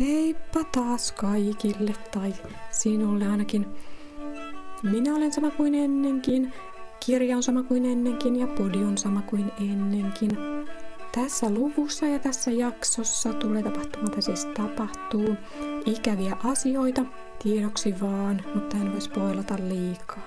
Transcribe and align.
Heippa 0.00 0.64
taas 0.64 1.12
kaikille, 1.12 1.94
tai 2.10 2.34
sinulle 2.70 3.26
ainakin. 3.26 3.66
Minä 4.82 5.14
olen 5.14 5.32
sama 5.32 5.50
kuin 5.50 5.74
ennenkin, 5.74 6.52
kirja 7.06 7.36
on 7.36 7.42
sama 7.42 7.62
kuin 7.62 7.84
ennenkin 7.84 8.36
ja 8.36 8.46
podi 8.46 8.84
on 8.84 8.98
sama 8.98 9.22
kuin 9.22 9.52
ennenkin. 9.60 10.30
Tässä 11.14 11.50
luvussa 11.50 12.06
ja 12.06 12.18
tässä 12.18 12.50
jaksossa 12.50 13.32
tulee 13.32 13.62
tapahtumaan, 13.62 14.22
siis 14.22 14.44
tapahtuu 14.44 15.36
ikäviä 15.86 16.36
asioita, 16.44 17.04
tiedoksi 17.42 18.00
vaan, 18.00 18.42
mutta 18.54 18.76
en 18.76 18.92
voi 18.92 19.00
spoilata 19.00 19.54
liikaa. 19.68 20.22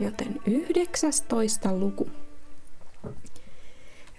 Joten 0.00 0.40
19 0.46 1.76
luku. 1.76 2.10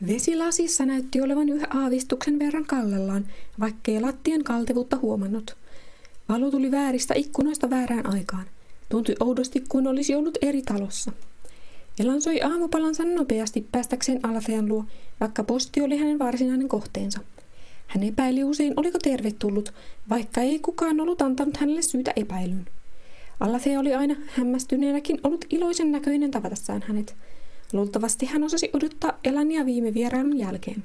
Vesilasissa 0.08 0.86
näytti 0.86 1.22
olevan 1.22 1.50
yhä 1.50 1.68
aavistuksen 1.70 2.40
verran 2.40 2.66
kallellaan, 2.66 3.26
vaikkei 3.60 4.02
lattian 4.02 4.44
kaltevuutta 4.44 4.98
huomannut. 5.02 5.58
Valo 6.30 6.52
tuli 6.52 6.72
vääristä 6.72 7.14
ikkunoista 7.18 7.70
väärään 7.70 8.14
aikaan. 8.14 8.46
Tuntui 8.90 9.16
oudosti 9.20 9.64
kuin 9.70 9.88
olisi 9.88 10.16
ollut 10.16 10.38
eri 10.42 10.62
talossa. 10.62 11.12
Elan 12.00 12.22
soi 12.22 12.42
aamupalansa 12.42 13.04
nopeasti 13.04 13.68
päästäkseen 13.72 14.20
Althean 14.26 14.68
luo, 14.68 14.86
vaikka 15.20 15.44
posti 15.44 15.82
oli 15.82 15.98
hänen 15.98 16.20
varsinainen 16.20 16.68
kohteensa. 16.68 17.20
Hän 17.88 18.04
epäili 18.04 18.44
usein, 18.44 18.74
oliko 18.78 18.98
tervetullut, 19.04 19.74
vaikka 20.10 20.42
ei 20.42 20.60
kukaan 20.60 21.00
ollut 21.00 21.22
antanut 21.22 21.58
hänelle 21.58 21.82
syytä 21.82 22.14
epäilyyn. 22.16 22.66
Althea 23.40 23.80
oli 23.80 23.96
aina 23.96 24.16
hämmästyneenäkin 24.28 25.20
ollut 25.24 25.46
iloisen 25.50 25.92
näköinen 25.92 26.32
tavatessaan 26.32 26.84
hänet– 26.88 27.16
Luultavasti 27.74 28.26
hän 28.26 28.44
osasi 28.44 28.70
odottaa 28.74 29.20
Elania 29.24 29.66
viime 29.66 29.94
vierailun 29.94 30.40
jälkeen. 30.40 30.84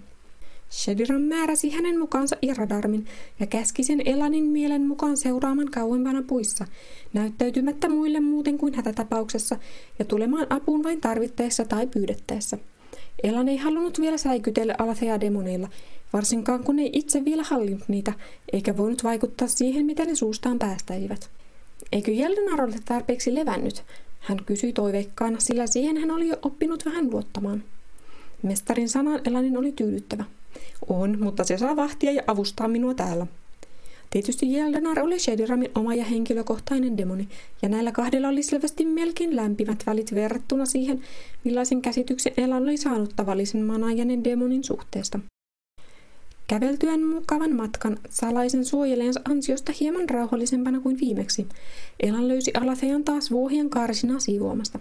Shediran 0.70 1.22
määräsi 1.22 1.70
hänen 1.70 1.98
mukaansa 1.98 2.36
Iradarmin 2.42 3.06
ja 3.40 3.46
käski 3.46 3.84
sen 3.84 4.02
Elanin 4.04 4.44
mielen 4.44 4.86
mukaan 4.86 5.16
seuraaman 5.16 5.70
kauempana 5.70 6.22
puissa, 6.22 6.66
näyttäytymättä 7.12 7.88
muille 7.88 8.20
muuten 8.20 8.58
kuin 8.58 8.74
hätätapauksessa 8.74 9.56
ja 9.98 10.04
tulemaan 10.04 10.46
apuun 10.50 10.82
vain 10.84 11.00
tarvittaessa 11.00 11.64
tai 11.64 11.86
pyydettäessä. 11.86 12.58
Elan 13.22 13.48
ei 13.48 13.56
halunnut 13.56 14.00
vielä 14.00 14.18
säikytellä 14.18 14.74
Althea 14.78 15.20
demoneilla, 15.20 15.68
varsinkaan 16.12 16.64
kun 16.64 16.78
ei 16.78 16.90
itse 16.92 17.24
vielä 17.24 17.42
hallinnut 17.42 17.88
niitä, 17.88 18.12
eikä 18.52 18.76
voinut 18.76 19.04
vaikuttaa 19.04 19.48
siihen, 19.48 19.86
miten 19.86 20.06
ne 20.06 20.14
suustaan 20.14 20.58
päästäisivät. 20.58 21.30
Eikö 21.92 22.10
Jeldenar 22.10 22.60
ole 22.60 22.76
tarpeeksi 22.84 23.34
levännyt? 23.34 23.84
Hän 24.20 24.38
kysyi 24.46 24.72
toiveikkaana, 24.72 25.40
sillä 25.40 25.66
siihen 25.66 25.96
hän 25.96 26.10
oli 26.10 26.28
jo 26.28 26.36
oppinut 26.42 26.84
vähän 26.84 27.10
luottamaan. 27.10 27.64
Mestarin 28.42 28.88
sanan 28.88 29.20
Elanin 29.24 29.56
oli 29.56 29.72
tyydyttävä. 29.72 30.24
On, 30.88 31.18
mutta 31.20 31.44
se 31.44 31.58
saa 31.58 31.76
vahtia 31.76 32.12
ja 32.12 32.22
avustaa 32.26 32.68
minua 32.68 32.94
täällä. 32.94 33.26
Tietysti 34.10 34.52
Jeldenar 34.52 35.00
oli 35.00 35.18
Shediramin 35.18 35.70
oma 35.74 35.94
ja 35.94 36.04
henkilökohtainen 36.04 36.96
demoni, 36.96 37.28
ja 37.62 37.68
näillä 37.68 37.92
kahdella 37.92 38.28
oli 38.28 38.42
selvästi 38.42 38.84
melkein 38.84 39.36
lämpimät 39.36 39.82
välit 39.86 40.14
verrattuna 40.14 40.66
siihen, 40.66 41.00
millaisen 41.44 41.82
käsityksen 41.82 42.32
Elan 42.36 42.62
oli 42.62 42.76
saanut 42.76 43.12
tavallisen 43.16 43.64
manaajanen 43.64 44.24
demonin 44.24 44.64
suhteesta. 44.64 45.20
Käveltyään 46.46 47.02
mukavan 47.02 47.56
matkan 47.56 47.98
salaisen 48.10 48.64
suojeleensa 48.64 49.20
ansiosta 49.24 49.72
hieman 49.80 50.08
rauhallisempana 50.08 50.80
kuin 50.80 51.00
viimeksi, 51.00 51.46
Elan 52.00 52.28
löysi 52.28 52.50
Alathean 52.54 53.04
taas 53.04 53.30
vuohien 53.30 53.70
karsina 53.70 54.20
siivoamasta. 54.20 54.78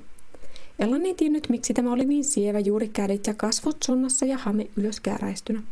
Elan 0.79 1.05
ei 1.05 1.13
tiennyt, 1.13 1.49
miksi 1.49 1.73
tämä 1.73 1.91
oli 1.91 2.05
niin 2.05 2.23
sievä 2.23 2.59
juuri 2.59 2.87
kädet 2.87 3.27
ja 3.27 3.33
kasvot 3.33 3.77
sonnassa 3.83 4.25
ja 4.25 4.37
hame 4.37 4.67
ylöskääräistynä. 4.75 5.63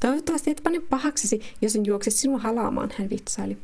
Toivottavasti 0.00 0.50
et 0.50 0.60
pane 0.62 0.80
pahaksesi, 0.80 1.40
jos 1.62 1.76
en 1.76 1.86
juokse 1.86 2.10
sinua 2.10 2.38
halaamaan, 2.38 2.90
hän 2.98 3.10
vitsaili. 3.10 3.56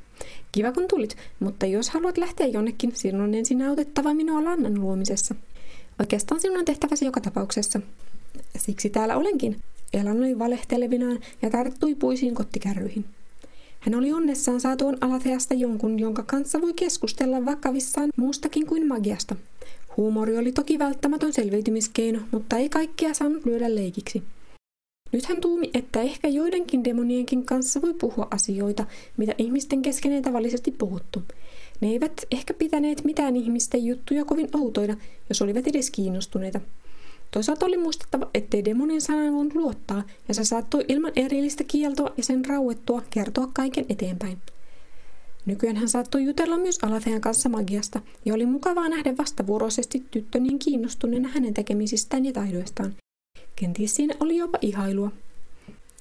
Kiva 0.52 0.72
kun 0.72 0.88
tulit, 0.88 1.16
mutta 1.40 1.66
jos 1.66 1.90
haluat 1.90 2.18
lähteä 2.18 2.46
jonnekin, 2.46 2.92
sinun 2.94 3.20
on 3.20 3.34
ensin 3.34 3.62
autettava 3.62 4.14
minua 4.14 4.44
lannan 4.44 4.80
luomisessa. 4.80 5.34
Oikeastaan 5.98 6.40
sinun 6.40 6.58
on 6.58 6.64
tehtäväsi 6.64 7.05
joka 7.05 7.20
tapauksessa. 7.20 7.80
Siksi 8.58 8.90
täällä 8.90 9.17
olenkin, 9.17 9.56
Elan 9.94 10.18
oli 10.18 10.38
valehtelevinaan 10.38 11.20
ja 11.42 11.50
tarttui 11.50 11.94
puisiin 11.94 12.34
kottikärryihin. 12.34 13.05
Hän 13.80 13.94
oli 13.94 14.12
onnessaan 14.12 14.60
saatuun 14.60 14.98
Alatheasta 15.00 15.55
jonkun, 15.55 15.98
jonka 15.98 16.22
kanssa 16.22 16.60
voi 16.60 16.72
keskustella 16.72 17.44
vakavissaan 17.44 18.10
muustakin 18.16 18.66
kuin 18.66 18.86
magiasta. 18.88 19.36
Huumori 19.96 20.38
oli 20.38 20.52
toki 20.52 20.78
välttämätön 20.78 21.32
selviytymiskeino, 21.32 22.20
mutta 22.30 22.56
ei 22.56 22.68
kaikkea 22.68 23.14
saanut 23.14 23.46
lyödä 23.46 23.74
leikiksi. 23.74 24.22
Nyt 25.12 25.24
hän 25.27 25.40
tuumi, 25.40 25.70
että 25.74 26.00
ehkä 26.00 26.28
joidenkin 26.28 26.84
demonienkin 26.84 27.46
kanssa 27.46 27.82
voi 27.82 27.94
puhua 27.94 28.28
asioita, 28.30 28.86
mitä 29.16 29.34
ihmisten 29.38 29.82
kesken 29.82 30.12
ei 30.12 30.22
tavallisesti 30.22 30.70
puhuttu. 30.70 31.22
Ne 31.80 31.88
eivät 31.88 32.12
ehkä 32.30 32.55
pitäneet 32.55 33.05
mitään 33.05 33.36
ihmisten 33.36 33.84
juttuja 33.84 34.24
kovin 34.24 34.48
outoina, 34.55 34.96
jos 35.28 35.42
olivat 35.42 35.66
edes 35.66 35.90
kiinnostuneita. 35.90 36.61
Toisaalta 37.34 37.67
oli 37.67 37.77
muistettava, 37.77 38.30
ettei 38.34 38.64
demonin 38.64 39.02
sanan 39.02 39.34
voinut 39.34 39.55
luottaa, 39.55 40.02
ja 40.28 40.34
se 40.34 40.45
saattoi 40.45 40.84
ilman 40.89 41.12
erillistä 41.17 41.64
kieltoa 41.64 42.11
ja 42.17 42.22
sen 42.22 42.45
rauettua 42.45 43.02
kertoa 43.11 43.48
kaiken 43.52 43.86
eteenpäin. 43.89 44.39
Nykyään 45.46 45.77
hän 45.77 45.89
saattoi 45.89 46.24
jutella 46.24 46.56
myös 46.56 46.78
Alathean 46.83 47.20
kanssa 47.20 47.48
magiasta, 47.48 48.00
ja 48.24 48.34
oli 48.34 48.46
mukavaa 48.46 48.89
nähdä 48.89 49.17
vastavuoroisesti 49.17 50.05
tyttö 50.11 50.40
niin 50.40 50.58
kiinnostuneena 50.58 51.28
hänen 51.28 51.55
tekemisistään 51.55 52.24
ja 52.24 52.33
taidoistaan. 52.33 52.94
Kenties 53.56 53.94
siinä 53.94 54.14
oli 54.20 54.36
jopa 54.36 54.58
ihailua. 54.62 55.12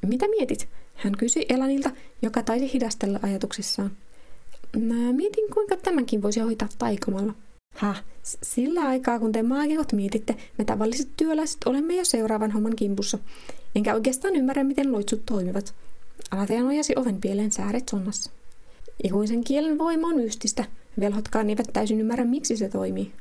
Mitä 0.08 0.28
mietit? 0.28 0.70
Hän 0.96 1.18
kysyi 1.18 1.46
Elanilta, 1.50 1.92
joka 2.22 2.44
taisi 2.44 2.74
hidastella 2.74 3.20
ajatuksissaan. 3.22 3.92
Mä 4.80 5.14
mietin, 5.14 5.54
kuinka 5.54 5.78
tämänkin 5.78 6.22
voisi 6.22 6.40
hoitaa 6.40 6.68
taikamalla. 6.78 7.34
Ha, 7.74 7.96
sillä 8.24 8.82
aikaa 8.82 9.20
kun 9.20 9.32
te 9.32 9.44
maagikot 9.44 9.94
mietitte, 9.94 10.36
me 10.58 10.66
tavalliset 10.66 11.10
työläiset 11.18 11.58
olemme 11.66 11.96
jo 11.96 12.06
seuraavan 12.06 12.52
homman 12.52 12.76
kimpussa. 12.76 13.20
Enkä 13.76 13.94
oikeastaan 13.94 14.36
ymmärrä, 14.36 14.64
miten 14.64 14.92
loitsut 14.92 15.26
toimivat. 15.26 15.76
Alatea 16.32 16.64
nojasi 16.64 16.94
oven 16.96 17.22
pieleen 17.22 17.52
sääret 17.52 17.90
sonnassa. 17.90 18.32
Ikuisen 19.04 19.44
kielen 19.44 19.78
voima 19.78 20.08
on 20.08 20.16
mystistä. 20.16 20.66
Velhotkaan 21.00 21.50
eivät 21.50 21.68
täysin 21.74 22.00
ymmärrä, 22.00 22.26
miksi 22.26 22.58
se 22.58 22.70
toimii. 22.70 23.12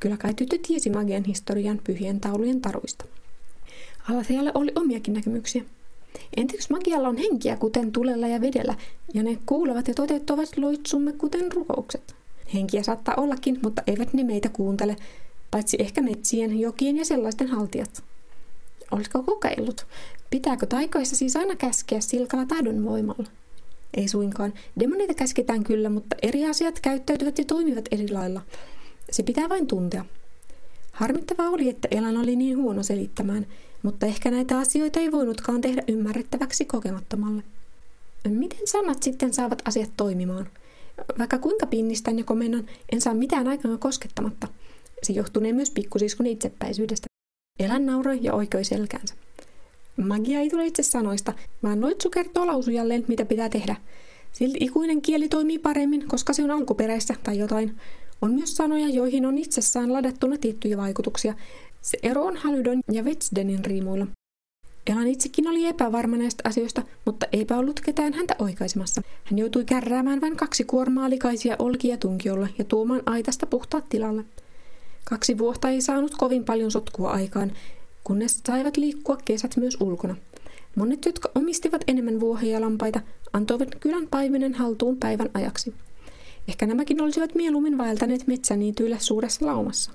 Kyllä 0.00 0.16
kai 0.16 0.34
tyttö 0.34 0.58
tiesi 0.66 0.90
magian 0.90 1.24
historian 1.24 1.80
pyhien 1.84 2.20
taulujen 2.20 2.60
taruista. 2.60 3.04
Alathealle 4.10 4.52
oli 4.54 4.72
omiakin 4.74 5.14
näkemyksiä. 5.14 5.64
Entä 6.36 6.56
jos 6.56 6.70
magialla 6.70 7.08
on 7.08 7.16
henkiä 7.16 7.56
kuten 7.56 7.92
tulella 7.92 8.26
ja 8.26 8.40
vedellä, 8.40 8.74
ja 9.14 9.22
ne 9.22 9.38
kuulevat 9.46 9.88
ja 9.88 9.94
toteuttavat 9.94 10.56
loitsumme 10.56 11.12
kuten 11.12 11.52
rukoukset? 11.52 12.19
Henkiä 12.54 12.82
saattaa 12.82 13.14
ollakin, 13.16 13.58
mutta 13.62 13.82
eivät 13.86 14.12
ne 14.12 14.24
meitä 14.24 14.48
kuuntele, 14.48 14.96
paitsi 15.50 15.76
ehkä 15.80 16.02
metsien, 16.02 16.60
jokien 16.60 16.96
ja 16.96 17.04
sellaisten 17.04 17.48
haltijat. 17.48 18.04
Oletko 18.90 19.22
kokeillut? 19.22 19.86
Pitääkö 20.30 20.66
taikoissa 20.66 21.16
siis 21.16 21.36
aina 21.36 21.56
käskeä 21.56 22.00
silkalla 22.00 22.46
taidon 22.46 22.84
voimalla? 22.84 23.28
Ei 23.94 24.08
suinkaan. 24.08 24.52
Demoneita 24.80 25.14
käsketään 25.14 25.64
kyllä, 25.64 25.90
mutta 25.90 26.16
eri 26.22 26.44
asiat 26.44 26.80
käyttäytyvät 26.80 27.38
ja 27.38 27.44
toimivat 27.44 27.84
eri 27.90 28.08
lailla. 28.08 28.40
Se 29.10 29.22
pitää 29.22 29.48
vain 29.48 29.66
tuntea. 29.66 30.04
Harmittavaa 30.92 31.48
oli, 31.48 31.68
että 31.68 31.88
Elan 31.90 32.16
oli 32.16 32.36
niin 32.36 32.56
huono 32.56 32.82
selittämään, 32.82 33.46
mutta 33.82 34.06
ehkä 34.06 34.30
näitä 34.30 34.58
asioita 34.58 35.00
ei 35.00 35.12
voinutkaan 35.12 35.60
tehdä 35.60 35.82
ymmärrettäväksi 35.88 36.64
kokemattomalle. 36.64 37.42
Miten 38.28 38.66
sanat 38.66 39.02
sitten 39.02 39.34
saavat 39.34 39.62
asiat 39.68 39.90
toimimaan? 39.96 40.46
Vaikka 41.18 41.38
kuinka 41.38 41.66
pinnistän 41.66 42.18
ja 42.18 42.24
komennan, 42.24 42.66
en 42.92 43.00
saa 43.00 43.14
mitään 43.14 43.48
aikaa 43.48 43.78
koskettamatta. 43.78 44.48
Se 45.02 45.12
johtunee 45.12 45.52
myös 45.52 45.70
pikkusiskon 45.70 46.26
itsepäisyydestä. 46.26 47.06
Elän 47.58 47.86
nauroi 47.86 48.18
ja 48.22 48.34
oikoi 48.34 48.64
selkäänsä. 48.64 49.14
Magia 49.96 50.40
ei 50.40 50.50
tule 50.50 50.66
itse 50.66 50.82
sanoista, 50.82 51.32
vaan 51.62 51.80
Loitsu 51.80 52.10
kertoo 52.10 52.46
lausujalleen, 52.46 53.04
mitä 53.08 53.24
pitää 53.24 53.48
tehdä. 53.48 53.76
Silti 54.32 54.58
ikuinen 54.60 55.02
kieli 55.02 55.28
toimii 55.28 55.58
paremmin, 55.58 56.08
koska 56.08 56.32
se 56.32 56.44
on 56.44 56.50
alkuperäistä 56.50 57.14
tai 57.22 57.38
jotain. 57.38 57.76
On 58.22 58.34
myös 58.34 58.56
sanoja, 58.56 58.88
joihin 58.88 59.26
on 59.26 59.38
itsessään 59.38 59.92
ladattuna 59.92 60.36
tiettyjä 60.38 60.76
vaikutuksia. 60.76 61.34
Se 61.80 61.98
ero 62.02 62.24
on 62.24 62.36
Halydon 62.36 62.80
ja 62.92 63.04
Vetsdenin 63.04 63.64
riimuilla. 63.64 64.06
Elan 64.90 65.06
itsekin 65.06 65.48
oli 65.48 65.66
epävarma 65.66 66.16
näistä 66.16 66.42
asioista, 66.48 66.82
mutta 67.04 67.26
eipä 67.32 67.58
ollut 67.58 67.80
ketään 67.80 68.12
häntä 68.12 68.36
oikaisemassa. 68.38 69.02
Hän 69.24 69.38
joutui 69.38 69.64
kärräämään 69.64 70.20
vain 70.20 70.36
kaksi 70.36 70.64
kuormaa 70.64 71.10
likaisia 71.10 71.56
olkia 71.58 71.96
tunkiolla 71.96 72.48
ja 72.58 72.64
tuomaan 72.64 73.02
aitasta 73.06 73.46
puhtaat 73.46 73.88
tilalle. 73.88 74.24
Kaksi 75.04 75.38
vuotta 75.38 75.68
ei 75.68 75.80
saanut 75.80 76.14
kovin 76.18 76.44
paljon 76.44 76.70
sotkua 76.70 77.10
aikaan, 77.10 77.52
kunnes 78.04 78.40
saivat 78.46 78.76
liikkua 78.76 79.16
kesät 79.24 79.56
myös 79.56 79.76
ulkona. 79.80 80.16
Monet, 80.76 81.04
jotka 81.04 81.30
omistivat 81.34 81.84
enemmän 81.88 82.20
vuohia 82.20 82.52
ja 82.52 82.60
lampaita, 82.60 83.00
antoivat 83.32 83.74
kylän 83.80 84.08
paimenen 84.10 84.54
haltuun 84.54 84.96
päivän 84.96 85.30
ajaksi. 85.34 85.74
Ehkä 86.48 86.66
nämäkin 86.66 87.00
olisivat 87.00 87.34
mieluummin 87.34 87.78
vaeltaneet 87.78 88.26
metsäniityillä 88.26 88.96
suuressa 89.00 89.46
laumassa. 89.46 89.90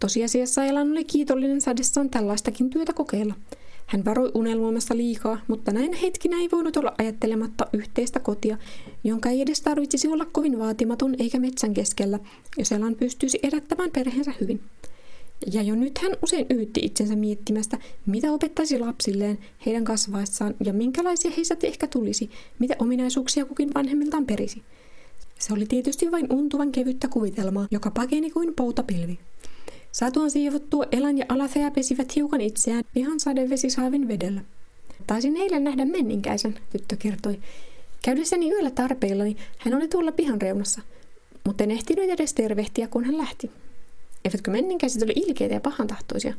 Tosiasiassa 0.00 0.64
Elan 0.64 0.90
oli 0.90 1.04
kiitollinen 1.04 1.60
sadessaan 1.60 2.10
tällaistakin 2.10 2.70
työtä 2.70 2.92
kokeilla– 2.92 3.34
Hän 3.90 4.04
varoi 4.04 4.30
unelmoimasta 4.34 4.96
liikaa, 4.96 5.38
mutta 5.48 5.72
näin 5.72 5.92
hetkinä 5.92 6.36
ei 6.36 6.48
voinut 6.52 6.76
olla 6.76 6.94
ajattelematta 6.98 7.66
yhteistä 7.72 8.20
kotia, 8.20 8.58
jonka 9.04 9.28
ei 9.28 9.40
edes 9.40 9.60
tarvitsisi 9.60 10.08
olla 10.08 10.24
kovin 10.24 10.58
vaatimaton 10.58 11.14
eikä 11.18 11.38
metsän 11.38 11.74
keskellä, 11.74 12.18
jos 12.58 12.72
Elan 12.72 12.94
pystyisi 12.94 13.38
elättämään 13.42 13.90
perheensä 13.90 14.34
hyvin. 14.40 14.60
Ja 15.52 15.62
jo 15.62 15.74
nyt 15.74 15.98
hän 15.98 16.12
usein 16.22 16.46
yytti 16.50 16.80
itsensä 16.82 17.16
miettimästä, 17.16 17.78
mitä 18.06 18.32
opettaisi 18.32 18.78
lapsilleen 18.78 19.38
heidän 19.66 19.84
kasvaessaan 19.84 20.54
ja 20.64 20.72
minkälaisia 20.72 21.30
heistä 21.36 21.56
ehkä 21.62 21.86
tulisi, 21.86 22.30
mitä 22.58 22.76
ominaisuuksia 22.78 23.44
kukin 23.44 23.74
vanhemmiltaan 23.74 24.26
perisi. 24.26 24.62
Se 25.38 25.52
oli 25.52 25.66
tietysti 25.66 26.10
vain 26.10 26.26
untuvan 26.32 26.72
kevyttä 26.72 27.08
kuvitelmaa, 27.08 27.68
joka 27.70 27.90
pakeni 27.90 28.30
kuin 28.30 28.54
poutapilvi. 28.54 29.18
Satuan 29.92 30.30
siivottua 30.30 30.84
Elan 30.92 31.18
ja 31.18 31.24
Alafea 31.28 31.70
pesivät 31.70 32.16
hiukan 32.16 32.40
itseään 32.40 32.84
pihan 32.94 33.20
sadevesisaavin 33.20 34.08
vedellä. 34.08 34.40
Taisin 35.06 35.36
eilen 35.36 35.64
nähdä 35.64 35.84
menninkäisen, 35.84 36.58
tyttö 36.72 36.96
kertoi. 36.96 37.40
Käydessäni 38.02 38.50
yöllä 38.50 38.70
tarpeillani 38.70 39.36
hän 39.58 39.74
oli 39.74 39.88
tuolla 39.88 40.12
pihan 40.12 40.40
reunassa, 40.40 40.80
mutta 41.44 41.64
en 41.64 41.70
ehtinyt 41.70 42.10
edes 42.10 42.34
tervehtiä, 42.34 42.88
kun 42.88 43.04
hän 43.04 43.18
lähti. 43.18 43.50
Eivätkö 44.24 44.50
menninkäiset 44.50 45.02
ole 45.02 45.12
ilkeitä 45.16 45.54
ja 45.54 45.60
pahantahtoisia? 45.60 46.34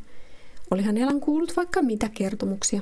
Olihan 0.71 0.97
Elan 0.97 1.19
kuullut 1.19 1.57
vaikka 1.57 1.81
mitä 1.81 2.09
kertomuksia. 2.13 2.81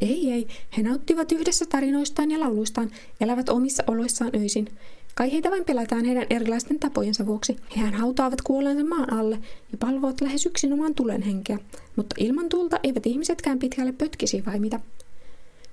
Ei, 0.00 0.32
ei, 0.32 0.46
he 0.76 0.82
nauttivat 0.82 1.32
yhdessä 1.32 1.64
tarinoistaan 1.68 2.30
ja 2.30 2.40
lauluistaan, 2.40 2.90
elävät 3.20 3.48
omissa 3.48 3.84
oloissaan 3.86 4.30
öisin. 4.36 4.68
Kai 5.18 5.32
heitä 5.32 5.50
vain 5.50 5.64
pelätään 5.64 6.04
heidän 6.04 6.26
erilaisten 6.30 6.78
tapojensa 6.78 7.26
vuoksi. 7.26 7.56
Hehän 7.76 7.94
hautaavat 7.94 8.42
kuolleensa 8.42 8.84
maan 8.84 9.12
alle 9.12 9.38
ja 9.72 9.78
palvovat 9.78 10.20
lähes 10.20 10.46
yksinomaan 10.46 10.94
tulen 10.94 11.22
henkeä, 11.22 11.58
mutta 11.96 12.16
ilman 12.18 12.48
tulta 12.48 12.80
eivät 12.82 13.06
ihmisetkään 13.06 13.58
pitkälle 13.58 13.92
pötkisi 13.92 14.42
vai 14.46 14.58
mitä? 14.60 14.80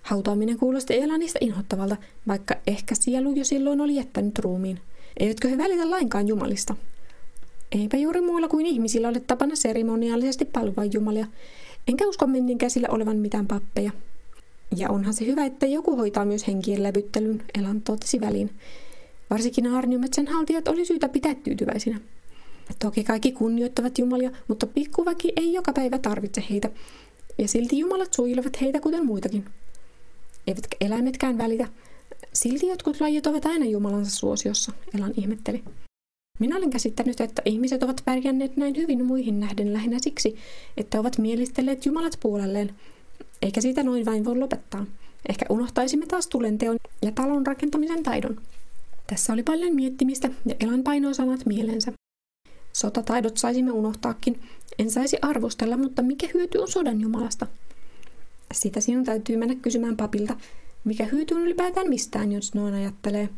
Hautaaminen 0.01 0.57
kuulosti 0.57 0.99
Elanista 0.99 1.39
inhottavalta, 1.41 1.97
vaikka 2.27 2.55
ehkä 2.67 2.95
sielu 2.95 3.31
jo 3.31 3.43
silloin 3.43 3.81
oli 3.81 3.95
jättänyt 3.95 4.39
ruumiin. 4.39 4.79
Eivätkö 5.19 5.47
he 5.47 5.57
välitä 5.57 5.91
lainkaan 5.91 6.27
jumalista? 6.27 6.75
Eipä 7.71 7.97
juuri 7.97 8.21
muilla 8.21 8.47
kuin 8.47 8.65
ihmisillä 8.65 9.09
ole 9.09 9.19
tapana 9.19 9.55
seremoniaalisesti 9.55 10.45
palvoa 10.45 10.85
jumalia, 10.85 11.27
enkä 11.87 12.07
usko 12.07 12.27
mennin 12.27 12.57
käsillä 12.57 12.87
olevan 12.91 13.17
mitään 13.17 13.47
pappeja. 13.47 13.91
Ja 14.77 14.89
onhan 14.89 15.13
se 15.13 15.25
hyvä, 15.25 15.45
että 15.45 15.65
joku 15.65 15.95
hoitaa 15.95 16.25
myös 16.25 16.47
henkien 16.47 16.83
lävyttelyn, 16.83 17.43
Elan 17.59 17.81
totesi 17.81 18.21
väliin. 18.21 18.49
Varsinkin 19.33 19.67
aarniometsän 19.67 20.27
haltijat 20.27 20.67
oli 20.67 20.85
syytä 20.85 21.09
pitää 21.09 21.35
tyytyväisinä. 21.35 21.99
Toki 22.79 23.03
kaikki 23.03 23.31
kunnioittavat 23.31 23.97
Jumalia, 23.97 24.31
mutta 24.47 24.67
pikkuväki 24.67 25.33
ei 25.35 25.53
joka 25.53 25.73
päivä 25.73 25.97
tarvitse 25.97 26.43
heitä, 26.49 26.69
ja 27.37 27.47
silti 27.47 27.79
Jumalat 27.79 28.13
suojelevat 28.13 28.61
heitä 28.61 28.79
kuten 28.79 29.05
muitakin. 29.05 29.45
Eivätkä 30.47 30.77
eläimetkään 30.81 31.37
välitä. 31.37 31.67
Silti 32.33 32.67
jotkut 32.67 33.01
lajit 33.01 33.27
ovat 33.27 33.45
aina 33.45 33.65
Jumalansa 33.65 34.11
suosiossa, 34.11 34.71
Elan 34.97 35.13
ihmetteli. 35.17 35.63
Minä 36.39 36.57
olen 36.57 36.69
käsittänyt, 36.69 37.21
että 37.21 37.41
ihmiset 37.45 37.83
ovat 37.83 38.01
pärjänneet 38.05 38.57
näin 38.57 38.77
hyvin 38.77 39.05
muihin 39.05 39.39
nähden 39.39 39.73
lähinnä 39.73 39.97
siksi, 40.01 40.35
että 40.77 40.99
ovat 40.99 41.17
mielistelleet 41.17 41.85
Jumalat 41.85 42.17
puolelleen, 42.19 42.75
eikä 43.41 43.61
siitä 43.61 43.83
noin 43.83 44.05
vain 44.05 44.25
voi 44.25 44.37
lopettaa. 44.37 44.85
Ehkä 45.29 45.45
unohtaisimme 45.49 46.05
taas 46.05 46.27
tulenteon 46.27 46.77
ja 47.01 47.11
talon 47.11 47.47
rakentamisen 47.47 48.03
taidon. 48.03 48.41
Tässä 49.13 49.33
oli 49.33 49.43
paljon 49.43 49.75
miettimistä 49.75 50.29
ja 50.45 50.55
Elan 50.59 50.83
painoi 50.83 51.15
sanat 51.15 51.45
mielensä. 51.45 51.93
Sotataidot 52.73 53.37
saisimme 53.37 53.71
unohtaakin. 53.71 54.41
En 54.79 54.91
saisi 54.91 55.17
arvostella, 55.21 55.77
mutta 55.77 56.01
mikä 56.01 56.27
hyöty 56.33 56.57
on 56.57 56.67
sodan 56.67 57.01
jumalasta? 57.01 57.47
Sitä 58.53 58.81
sinun 58.81 59.03
täytyy 59.03 59.37
mennä 59.37 59.55
kysymään 59.55 59.97
papilta, 59.97 60.35
mikä 60.83 61.05
hyöty 61.05 61.33
on 61.33 61.41
ylipäätään 61.41 61.89
mistään, 61.89 62.31
jos 62.31 62.53
noin 62.53 62.73
ajattelee. 62.73 63.29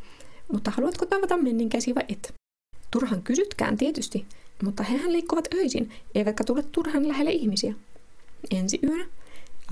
Mutta 0.51 0.71
haluatko 0.71 1.05
tavata 1.05 1.37
mennin 1.37 1.69
käsi 1.69 1.95
vai 1.95 2.03
et? 2.09 2.33
Turhan 2.91 3.21
kysytkään 3.21 3.77
tietysti, 3.77 4.25
mutta 4.63 4.83
hehän 4.83 5.13
liikkuvat 5.13 5.47
öisin, 5.53 5.91
eivätkä 6.15 6.43
tule 6.43 6.63
turhan 6.63 7.07
lähelle 7.07 7.31
ihmisiä. 7.31 7.73
Ensi 8.51 8.79
yönä 8.83 9.05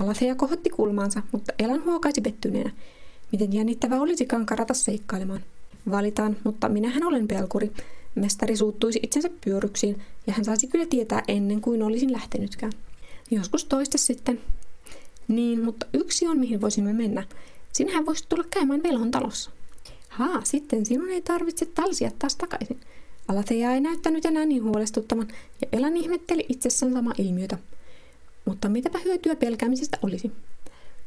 Alathea 0.00 0.34
kohotti 0.34 0.70
kulmaansa, 0.70 1.22
mutta 1.32 1.52
Elan 1.58 1.84
huokaisi 1.84 2.20
pettyneenä. 2.20 2.70
Miten 3.32 3.52
jännittävä 3.52 4.00
olisikaan 4.00 4.46
karata 4.46 4.74
seikkailemaan. 4.74 5.40
Valitaan, 5.90 6.36
mutta 6.44 6.68
minähän 6.68 7.04
olen 7.04 7.28
pelkuri. 7.28 7.72
Mestari 8.14 8.56
suuttuisi 8.56 9.00
itsensä 9.02 9.30
pyöryksiin, 9.44 10.02
ja 10.26 10.32
hän 10.32 10.44
saisi 10.44 10.66
kyllä 10.66 10.86
tietää 10.86 11.22
ennen 11.28 11.60
kuin 11.60 11.82
olisin 11.82 12.12
lähtenytkään. 12.12 12.72
Joskus 13.30 13.64
toista 13.64 13.98
sitten. 13.98 14.40
Niin, 15.28 15.64
mutta 15.64 15.86
yksi 15.94 16.26
on, 16.26 16.38
mihin 16.38 16.60
voisimme 16.60 16.92
mennä. 16.92 17.26
Sinähän 17.72 18.06
voisit 18.06 18.28
tulla 18.28 18.44
käymään 18.50 18.82
velhon 18.82 19.10
talossa. 19.10 19.50
Haa, 20.08 20.44
sitten 20.44 20.86
sinun 20.86 21.10
ei 21.10 21.22
tarvitse 21.22 21.66
talsia 21.66 22.10
taas 22.18 22.36
takaisin. 22.36 22.80
Alateja 23.28 23.74
ei 23.74 23.80
näyttänyt 23.80 24.24
enää 24.24 24.44
niin 24.44 24.64
huolestuttavan, 24.64 25.28
ja 25.60 25.68
Elan 25.72 25.96
ihmetteli 25.96 26.46
itsessään 26.48 26.92
sama 26.92 27.12
ilmiötä. 27.18 27.58
Mutta 28.44 28.68
mitäpä 28.68 28.98
hyötyä 28.98 29.36
pelkäämisestä 29.36 29.98
olisi? 30.02 30.32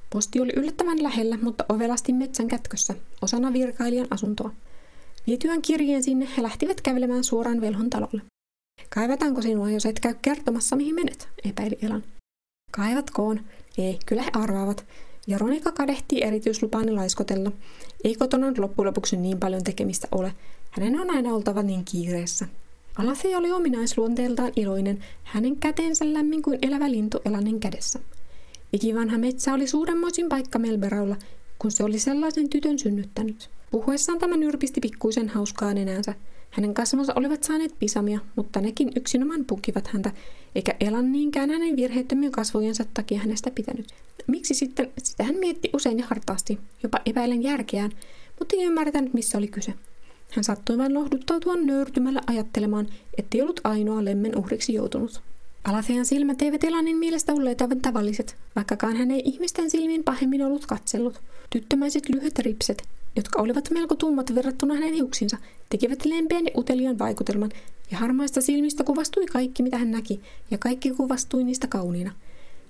Posti 0.09 0.39
oli 0.39 0.51
yllättävän 0.56 1.03
lähellä, 1.03 1.38
mutta 1.41 1.65
ovelasti 1.69 2.13
metsän 2.13 2.47
kätkössä, 2.47 2.95
osana 3.21 3.53
virkailijan 3.53 4.07
asuntoa. 4.09 4.51
Vietyään 5.27 5.62
kirjeen 5.62 6.03
sinne 6.03 6.27
he 6.38 6.44
lähtivät 6.44 6.81
kävelemään 6.81 7.24
suoraan 7.24 7.62
velhon 7.62 7.89
talolle. 7.89 8.21
Kaivataanko 8.89 9.41
sinua, 9.41 9.69
jos 9.69 9.85
et 9.85 10.00
käy 10.00 10.15
kertomassa, 10.21 10.75
mihin 10.75 10.95
menet, 10.95 11.29
epäili 11.45 11.77
Elan. 11.81 12.03
Kaivatkoon. 12.71 13.39
Ei, 13.77 14.00
kyllä 14.06 14.21
he 14.21 14.29
arvaavat. 14.33 14.85
Ja 15.27 15.38
Ronika 15.38 15.71
kadehtii 15.71 16.24
erityislupani 16.24 16.91
laiskotella. 16.91 17.51
Ei 18.03 18.15
kotona 18.15 18.53
loppujen 18.57 18.88
lopuksi 18.88 19.18
niin 19.18 19.39
paljon 19.39 19.63
tekemistä 19.63 20.07
ole. 20.12 20.33
Hänen 20.71 21.00
on 21.00 21.09
aina 21.09 21.33
oltava 21.33 21.63
niin 21.63 21.85
kiireessä. 21.85 22.47
Alasi 22.95 23.35
oli 23.35 23.51
ominaisluonteeltaan 23.51 24.51
iloinen, 24.56 25.03
hänen 25.23 25.56
käteensä 25.56 26.13
lämmin 26.13 26.41
kuin 26.41 26.59
elävä 26.62 26.91
lintu 26.91 27.19
Elanin 27.25 27.59
kädessä. 27.59 28.00
Ikivanha 28.73 29.18
metsä 29.18 29.53
oli 29.53 29.68
suuremmoisin 29.68 30.30
paikka 30.30 30.59
Melberaulla, 30.59 31.15
kun 31.59 31.71
se 31.71 31.83
oli 31.83 32.00
sellaisen 32.00 32.50
tytön 32.50 32.80
synnyttänyt. 32.80 33.50
Puhuessaan 33.72 34.19
tämä 34.19 34.38
nyrpisti 34.38 34.81
pikkuisen 34.81 35.30
hauskaa 35.30 35.74
nenänsä. 35.74 36.14
Hänen 36.52 36.74
kasvonsa 36.74 37.14
olivat 37.16 37.44
saaneet 37.44 37.75
pisamia, 37.80 38.19
mutta 38.36 38.62
nekin 38.62 38.92
yksinomaan 38.96 39.46
pukivat 39.46 39.88
häntä, 39.88 40.12
eikä 40.56 40.75
Elan 40.80 41.12
niinkään 41.12 41.50
hänen 41.50 41.75
virheettömien 41.75 42.31
kasvojensa 42.31 42.86
takia 42.94 43.19
hänestä 43.19 43.52
pitänyt. 43.52 43.88
Miksi 44.28 44.54
sitten, 44.54 44.92
sitä 45.04 45.24
hän 45.24 45.36
mietti 45.36 45.69
usein 45.74 46.00
ja 46.00 46.06
hartaasti, 46.08 46.60
jopa 46.84 47.00
epäilen 47.06 47.44
järkeään, 47.44 47.92
mutta 48.40 48.56
ei 48.56 48.64
ymmärtänyt 48.64 49.14
missä 49.14 49.38
oli 49.38 49.48
kyse. 49.48 49.74
Hän 50.31 50.44
sattui 50.44 50.78
vain 50.78 50.94
lohduttautua 50.94 51.56
nöyrtymällä 51.56 52.21
ajattelemaan, 52.28 52.88
ettei 53.18 53.42
ollut 53.42 53.62
ainoa 53.64 54.06
lemmen 54.06 54.38
uhriksi 54.38 54.74
joutunut. 54.74 55.21
Alathean 55.64 56.06
silmät 56.06 56.42
eivät 56.42 56.64
Elanin 56.64 56.97
mielestä 56.97 57.33
olleet 57.33 57.62
aivan 57.62 57.81
tavalliset, 57.81 58.36
vaikkakaan 58.56 58.95
hän 58.95 59.12
ei 59.12 59.21
ihmisten 59.26 59.69
silmiin 59.69 60.04
pahemmin 60.04 60.45
ollut 60.45 60.66
katsellut. 60.66 61.21
Tyttömäiset 61.50 62.09
lyhyet 62.09 62.40
ripset, 62.40 62.83
jotka 63.18 63.42
olivat 63.42 63.71
melko 63.71 63.95
tummat 63.95 64.36
verrattuna 64.36 64.74
hänen 64.74 64.94
hiuksinsa, 64.94 65.38
tekivät 65.69 66.06
lempeän 66.06 66.45
ja 66.45 66.52
uteliaan 66.57 67.00
vaikutelman, 67.00 67.52
ja 67.92 67.97
harmaista 67.97 68.42
silmistä 68.42 68.83
kuvastui 68.83 69.26
kaikki, 69.26 69.64
mitä 69.64 69.78
hän 69.78 69.92
näki, 69.92 70.21
ja 70.52 70.57
kaikki 70.57 70.92
kuvastui 70.92 71.44
niistä 71.44 71.68
kauniina. 71.68 72.12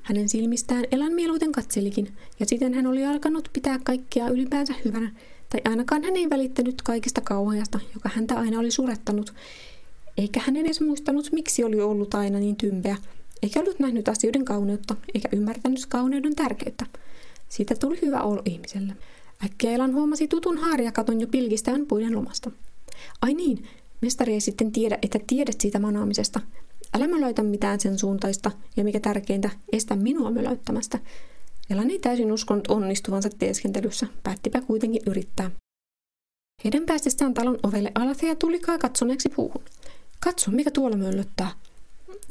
Hänen 0.04 0.30
silmistään 0.30 0.86
Elan 0.92 1.14
mieluiten 1.14 1.52
katselikin, 1.52 2.14
ja 2.40 2.46
siten 2.46 2.74
hän 2.74 2.88
oli 2.88 3.06
alkanut 3.06 3.50
pitää 3.54 3.80
kaikkea 3.84 4.28
ylipäänsä 4.28 4.74
hyvänä, 4.86 5.12
tai 5.50 5.62
ainakaan 5.66 6.04
hän 6.04 6.16
ei 6.16 6.30
välittänyt 6.30 6.82
kaikista 6.82 7.22
kauheasta, 7.22 7.80
joka 7.94 8.10
häntä 8.14 8.36
aina 8.36 8.60
oli 8.60 8.72
surettanut, 8.72 9.34
eikä 10.18 10.42
hän 10.46 10.56
edes 10.56 10.82
muistanut, 10.82 11.32
miksi 11.32 11.64
oli 11.64 11.82
ollut 11.82 12.14
aina 12.14 12.40
niin 12.40 12.56
tympeä, 12.56 12.98
eikä 13.44 13.60
ollut 13.60 13.80
nähnyt 13.80 14.08
asioiden 14.08 14.46
kauneutta, 14.46 14.96
eikä 15.14 15.30
ymmärtänyt 15.32 15.86
kauneuden 15.86 16.36
tärkeyttä. 16.36 16.86
Siitä 17.50 17.76
tuli 17.76 18.00
hyvä 18.02 18.22
olo 18.22 18.42
ihmiselle. 18.46 18.94
Äkkiä 19.46 19.72
Elan 19.72 19.94
huomasi 19.94 20.28
tutun 20.28 20.58
haariakaton 20.58 21.22
jo 21.22 21.28
pilkistään 21.28 21.86
puiden 21.86 22.16
lomasta. 22.16 22.52
Ai 23.22 23.34
niin, 23.34 23.68
mestari 24.02 24.34
ei 24.34 24.42
sitten 24.42 24.72
tiedä, 24.72 24.98
että 25.02 25.20
tiedät 25.28 25.62
siitä 25.62 25.80
manaamisesta. 25.80 26.40
Älä 26.94 27.08
mölöitä 27.08 27.44
mitään 27.44 27.80
sen 27.80 28.00
suuntaista, 28.00 28.52
ja 28.78 28.84
mikä 28.84 29.00
tärkeintä, 29.00 29.50
estä 29.72 29.96
minua 29.96 30.32
mölöittämästä. 30.32 31.00
Elan 31.70 31.90
ei 31.90 32.00
täysin 32.00 32.32
uskonut 32.32 32.68
onnistuvansa 32.68 33.30
teeskentelyssä, 33.40 34.08
päättipä 34.24 34.62
kuitenkin 34.62 35.02
yrittää. 35.08 35.52
Heidän 36.64 36.86
päästessään 36.86 37.34
talon 37.34 37.60
ovelle 37.64 37.92
Alathea 37.96 38.36
tulikaa 38.36 38.78
katsoneeksi 38.78 39.30
puuhun. 39.30 39.64
Katso, 40.20 40.52
mikä 40.52 40.72
tuolla 40.72 40.98
möllöttää. 40.98 41.52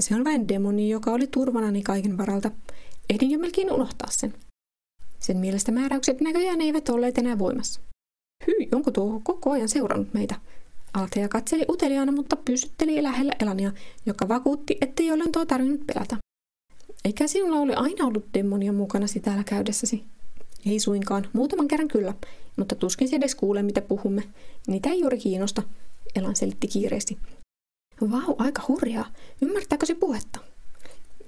Se 0.00 0.14
on 0.14 0.25
vain 0.25 0.48
demoni, 0.48 0.90
joka 0.90 1.10
oli 1.10 1.26
turvanani 1.26 1.82
kaiken 1.82 2.18
varalta. 2.18 2.50
Ehdin 3.10 3.30
jo 3.30 3.38
melkein 3.38 3.72
unohtaa 3.72 4.08
sen. 4.10 4.34
Sen 5.26 5.37
mielestä 5.37 5.73
määräykset 5.73 6.21
näköjään 6.21 6.61
eivät 6.61 6.88
olleet 6.88 7.18
enää 7.18 7.38
voimassa. 7.38 7.80
Hyi, 8.47 8.68
onko 8.73 8.90
tuo 8.90 9.21
koko 9.25 9.50
ajan 9.50 9.68
seurannut 9.68 10.14
meitä? 10.14 10.35
Althea 10.95 11.28
katseli 11.28 11.64
uteliaana, 11.68 12.12
mutta 12.12 12.37
pysytteli 12.37 13.02
lähellä 13.02 13.33
Elania, 13.40 13.73
joka 14.06 14.28
vakuutti, 14.28 14.76
ettei 14.80 15.11
tuo 15.33 15.47
tarvinnut 15.47 15.87
pelätä. 15.87 16.16
Eikä 17.04 17.26
sinulla 17.26 17.56
ole 17.56 17.75
aina 17.75 18.06
ollut 18.06 18.25
demonia 18.35 18.73
mukana 18.73 19.06
täällä 19.23 19.45
käydessäsi? 19.45 20.04
Ei 20.66 20.80
suinkaan, 20.80 21.28
muutaman 21.33 21.68
kerran 21.68 21.88
kyllä, 21.88 22.14
mutta 22.56 22.75
tuskin 22.75 23.09
se 23.09 23.16
edes 23.16 23.35
kuulee, 23.35 23.62
mitä 23.62 23.80
puhumme. 23.80 24.23
Niitä 24.66 24.90
ei 24.90 25.00
juuri 25.00 25.18
kiinnosta, 25.18 25.62
Elan 26.16 26.37
selitti 26.37 26.68
kiireesti. 26.68 27.18
Vau, 28.11 28.35
aika 28.38 28.62
hurjaa. 28.68 29.12
Ymmärtääkö 29.42 29.87
se 29.87 29.95
puhetta? 29.95 30.40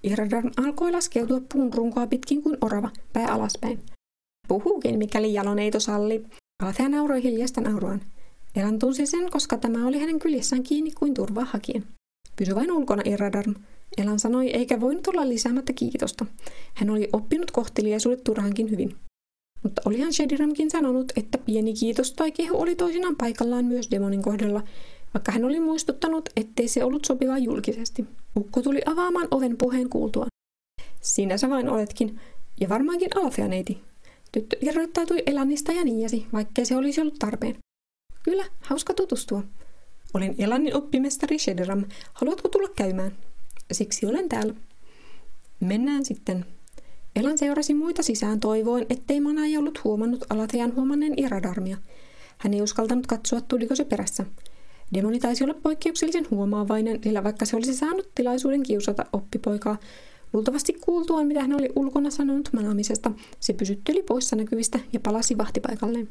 Iradarn 0.02 0.50
alkoi 0.56 0.92
laskeutua 0.92 1.40
puun 1.52 1.72
runkoa 1.72 2.06
pitkin 2.06 2.42
kuin 2.42 2.58
orava, 2.60 2.90
pää 3.12 3.26
alaspäin. 3.26 3.80
Puhuukin, 4.48 4.98
mikäli 4.98 5.34
jaloneito 5.34 5.80
salli. 5.80 6.24
Althea 6.62 6.88
nauroi 6.88 7.22
hiljaista 7.22 7.60
nauruaan. 7.60 8.00
Elan 8.56 8.78
tunsi 8.78 9.06
sen, 9.06 9.30
koska 9.30 9.58
tämä 9.58 9.86
oli 9.86 9.98
hänen 9.98 10.18
kyljessään 10.18 10.62
kiinni 10.62 10.90
kuin 10.90 11.14
turvaa 11.14 11.44
hakien. 11.44 11.84
Pysy 12.36 12.54
vain 12.54 12.72
ulkona, 12.72 13.02
Iradarn. 13.04 13.54
Elan 13.98 14.18
sanoi, 14.18 14.50
eikä 14.50 14.80
voinut 14.80 15.06
olla 15.06 15.28
lisäämättä 15.28 15.72
kiitosta. 15.72 16.26
Hän 16.74 16.90
oli 16.90 17.08
oppinut 17.12 17.50
kohteliaisuudet 17.50 18.24
turhankin 18.24 18.70
hyvin. 18.70 18.96
Mutta 19.62 19.82
olihan 19.84 20.12
Shediramkin 20.12 20.70
sanonut, 20.70 21.12
että 21.16 21.38
pieni 21.38 21.74
kiitos 21.74 22.12
tai 22.12 22.32
kehu 22.32 22.60
oli 22.60 22.74
toisinaan 22.74 23.16
paikallaan 23.16 23.64
myös 23.64 23.90
demonin 23.90 24.22
kohdalla, 24.22 24.62
vaikka 25.14 25.32
hän 25.32 25.44
oli 25.44 25.60
muistuttanut, 25.60 26.28
ettei 26.36 26.68
se 26.68 26.84
ollut 26.84 27.04
sopivaa 27.04 27.38
julkisesti. 27.38 28.06
Ukko 28.36 28.62
tuli 28.62 28.80
avaamaan 28.86 29.28
oven 29.30 29.56
puheen 29.56 29.88
kuultua. 29.88 30.26
Sinä 31.00 31.36
sä 31.36 31.50
vain 31.50 31.68
oletkin, 31.68 32.20
ja 32.60 32.68
varmaankin 32.68 33.16
Alfea-neiti. 33.16 33.78
Tyttö 34.32 34.56
irroittautui 34.60 35.22
Elannista 35.26 35.72
ja 35.72 35.84
niiäsi, 35.84 36.26
vaikkei 36.32 36.66
se 36.66 36.76
olisi 36.76 37.00
ollut 37.00 37.18
tarpeen. 37.18 37.56
Kyllä, 38.22 38.44
hauska 38.60 38.94
tutustua. 38.94 39.42
Olen 40.14 40.34
Elannin 40.38 40.76
oppimestari 40.76 41.38
Shediram. 41.38 41.84
Haluatko 42.12 42.48
tulla 42.48 42.68
käymään? 42.76 43.12
Siksi 43.72 44.06
olen 44.06 44.28
täällä. 44.28 44.54
Mennään 45.60 46.04
sitten. 46.04 46.46
Elan 47.16 47.38
seurasi 47.38 47.74
muita 47.74 48.02
sisään 48.02 48.40
toivoen, 48.40 48.86
ettei 48.90 49.20
Manai 49.20 49.56
ollut 49.56 49.84
huomannut 49.84 50.24
Alatean 50.30 50.74
huomanneen 50.74 51.14
Iradarmia. 51.16 51.76
Hän 52.38 52.54
ei 52.54 52.62
uskaltanut 52.62 53.06
katsoa, 53.06 53.40
tuliko 53.40 53.74
se 53.74 53.84
perässä. 53.84 54.24
Demoni 54.94 55.18
taisi 55.18 55.44
olla 55.44 55.54
poikkeuksellisen 55.54 56.26
huomaavainen, 56.30 57.00
sillä 57.04 57.24
vaikka 57.24 57.44
se 57.44 57.56
olisi 57.56 57.74
saanut 57.74 58.08
tilaisuuden 58.14 58.62
kiusata 58.62 59.06
oppipoikaa, 59.12 59.78
luultavasti 60.32 60.72
kuultuaan 60.72 61.26
mitä 61.26 61.40
hän 61.40 61.54
oli 61.54 61.68
ulkona 61.76 62.10
sanonut 62.10 62.48
manaamisesta, 62.52 63.10
se 63.40 63.52
pysytteli 63.52 64.02
poissa 64.02 64.36
näkyvistä 64.36 64.80
ja 64.92 65.00
palasi 65.00 65.38
vahtipaikalleen. 65.38 66.08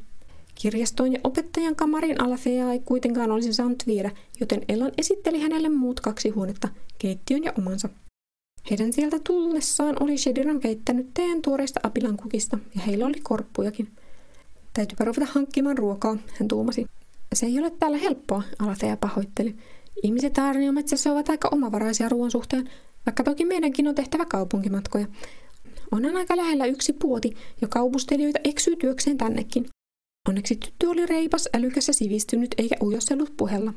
Kirjastoon 0.55 1.13
ja 1.13 1.19
opettajan 1.23 1.75
kamarin 1.75 2.21
Alafea 2.21 2.71
ei 2.71 2.79
kuitenkaan 2.79 3.31
olisi 3.31 3.53
saanut 3.53 3.83
viedä, 3.87 4.11
joten 4.39 4.61
Ellan 4.69 4.91
esitteli 4.97 5.39
hänelle 5.41 5.69
muut 5.69 5.99
kaksi 5.99 6.29
huonetta, 6.29 6.67
keittiön 6.99 7.43
ja 7.43 7.53
omansa. 7.57 7.89
Heidän 8.69 8.93
sieltä 8.93 9.19
tullessaan 9.27 9.95
oli 9.99 10.17
Shediran 10.17 10.59
keittänyt 10.59 11.07
teen 11.13 11.41
tuoreista 11.41 11.79
apilankukista 11.83 12.57
ja 12.75 12.81
heillä 12.81 13.05
oli 13.05 13.19
korppujakin. 13.23 13.87
Täytyypä 14.73 15.05
ruveta 15.05 15.31
hankkimaan 15.31 15.77
ruokaa, 15.77 16.17
hän 16.39 16.47
tuumasi. 16.47 16.85
Se 17.33 17.45
ei 17.45 17.59
ole 17.59 17.69
täällä 17.69 17.97
helppoa, 17.97 18.43
Althea 18.59 18.97
pahoitteli. 18.97 19.55
Ihmiset 20.03 20.37
Aarniometsässä 20.37 21.11
ovat 21.11 21.29
aika 21.29 21.49
omavaraisia 21.51 22.09
ruoan 22.09 22.31
suhteen, 22.31 22.69
vaikka 23.05 23.23
toki 23.23 23.45
meidänkin 23.45 23.87
on 23.87 23.95
tehtävä 23.95 24.25
kaupunkimatkoja. 24.25 25.07
Onhan 25.91 26.17
aika 26.17 26.37
lähellä 26.37 26.65
yksi 26.65 26.93
puoti, 26.93 27.33
ja 27.61 27.67
kaupustelijoita 27.67 28.39
eksyy 28.43 28.75
työkseen 28.75 29.17
tännekin. 29.17 29.65
Onneksi 30.29 30.55
tyttö 30.55 30.89
oli 30.89 31.05
reipas, 31.05 31.49
älykäs 31.53 31.87
ja 31.87 31.93
sivistynyt, 31.93 32.55
eikä 32.57 32.75
ujostellut 32.81 33.33
puhella. 33.37 33.73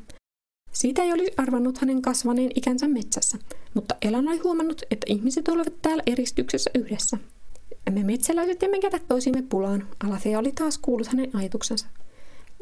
Siitä 0.71 1.03
ei 1.03 1.13
olisi 1.13 1.31
arvannut 1.37 1.77
hänen 1.77 2.01
kasvaneen 2.01 2.51
ikänsä 2.55 2.87
metsässä, 2.87 3.37
mutta 3.73 3.95
Elan 4.01 4.27
oli 4.27 4.37
huomannut, 4.37 4.81
että 4.91 5.05
ihmiset 5.09 5.47
olivat 5.47 5.81
täällä 5.81 6.03
eristyksessä 6.05 6.71
yhdessä. 6.75 7.17
Me 7.91 8.03
metsäläiset 8.03 8.63
emme 8.63 8.79
kätä 8.79 8.99
toisimme 9.07 9.41
pulaan, 9.41 9.87
Althea 10.03 10.39
oli 10.39 10.51
taas 10.51 10.77
kuullut 10.77 11.07
hänen 11.07 11.35
ajatuksensa. 11.35 11.87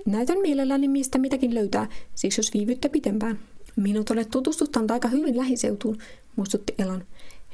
Näytän 0.06 0.38
mielelläni 0.41 0.88
mistä 0.88 1.18
mitäkin 1.18 1.53
löytää, 1.53 1.88
siksi 2.15 2.39
jos 2.39 2.53
viivyttä 2.53 2.89
pitempään. 2.89 3.39
Minut 3.75 4.12
olet 4.12 4.29
tutustuttanut 4.29 4.91
aika 4.91 5.08
hyvin 5.08 5.38
lähiseutuun, 5.38 5.98
muistutti 6.36 6.74
Elan. 6.77 7.03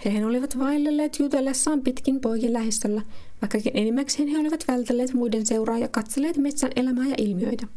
Hehän 0.06 0.26
olivat 0.26 0.60
vaellelleet 0.60 1.20
jutellessaan 1.20 1.82
pitkin 1.82 2.22
poikin 2.22 2.54
lähistöllä, 2.54 3.02
vaikkakin 3.42 3.72
enimmäkseen 3.76 4.28
he 4.28 4.40
olivat 4.40 4.64
vältelleet 4.68 5.14
muiden 5.14 5.46
seuraa 5.46 5.78
ja 5.78 5.88
katselleet 5.88 6.38
metsän 6.38 6.72
elämää 6.76 7.08
ja 7.08 7.16
ilmiöitä. 7.18 7.68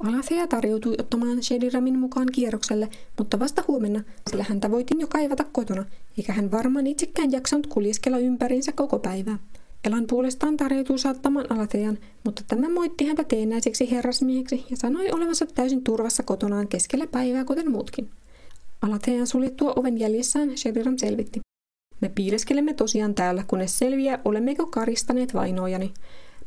Alafea 0.00 0.46
tarjoutui 0.46 0.94
ottamaan 0.98 1.42
Shediramin 1.42 1.98
mukaan 1.98 2.26
kierrokselle, 2.32 2.88
mutta 3.18 3.38
vasta 3.38 3.64
huomenna, 3.68 4.02
sillä 4.30 4.44
häntä 4.48 4.70
voitiin 4.70 5.00
jo 5.00 5.06
kaivata 5.06 5.44
kotona, 5.52 5.84
eikä 6.18 6.32
hän 6.32 6.50
varmaan 6.50 6.86
itsekään 6.86 7.32
jaksanut 7.32 7.66
kuljeskella 7.66 8.18
ympärinsä 8.18 8.72
koko 8.72 8.98
päivää. 8.98 9.38
Elan 9.84 10.06
puolestaan 10.06 10.56
tarjoutui 10.56 10.98
saattamaan 10.98 11.52
Alatean, 11.52 11.98
mutta 12.24 12.42
tämä 12.48 12.68
moitti 12.68 13.06
häntä 13.06 13.24
teenäiseksi 13.24 13.90
herrasmieheksi 13.90 14.64
ja 14.70 14.76
sanoi 14.76 15.10
olevansa 15.10 15.46
täysin 15.46 15.84
turvassa 15.84 16.22
kotonaan 16.22 16.68
keskellä 16.68 17.06
päivää 17.06 17.44
kuten 17.44 17.70
muutkin. 17.70 18.10
Alatean 18.82 19.26
suljettua 19.26 19.72
oven 19.76 19.98
jäljessään 19.98 20.58
Sheridan 20.58 20.98
selvitti. 20.98 21.40
Me 22.00 22.08
piileskelemme 22.08 22.74
tosiaan 22.74 23.14
täällä, 23.14 23.44
kunnes 23.46 23.78
selviää, 23.78 24.18
olemmeko 24.24 24.66
karistaneet 24.66 25.34
vainoojani. 25.34 25.92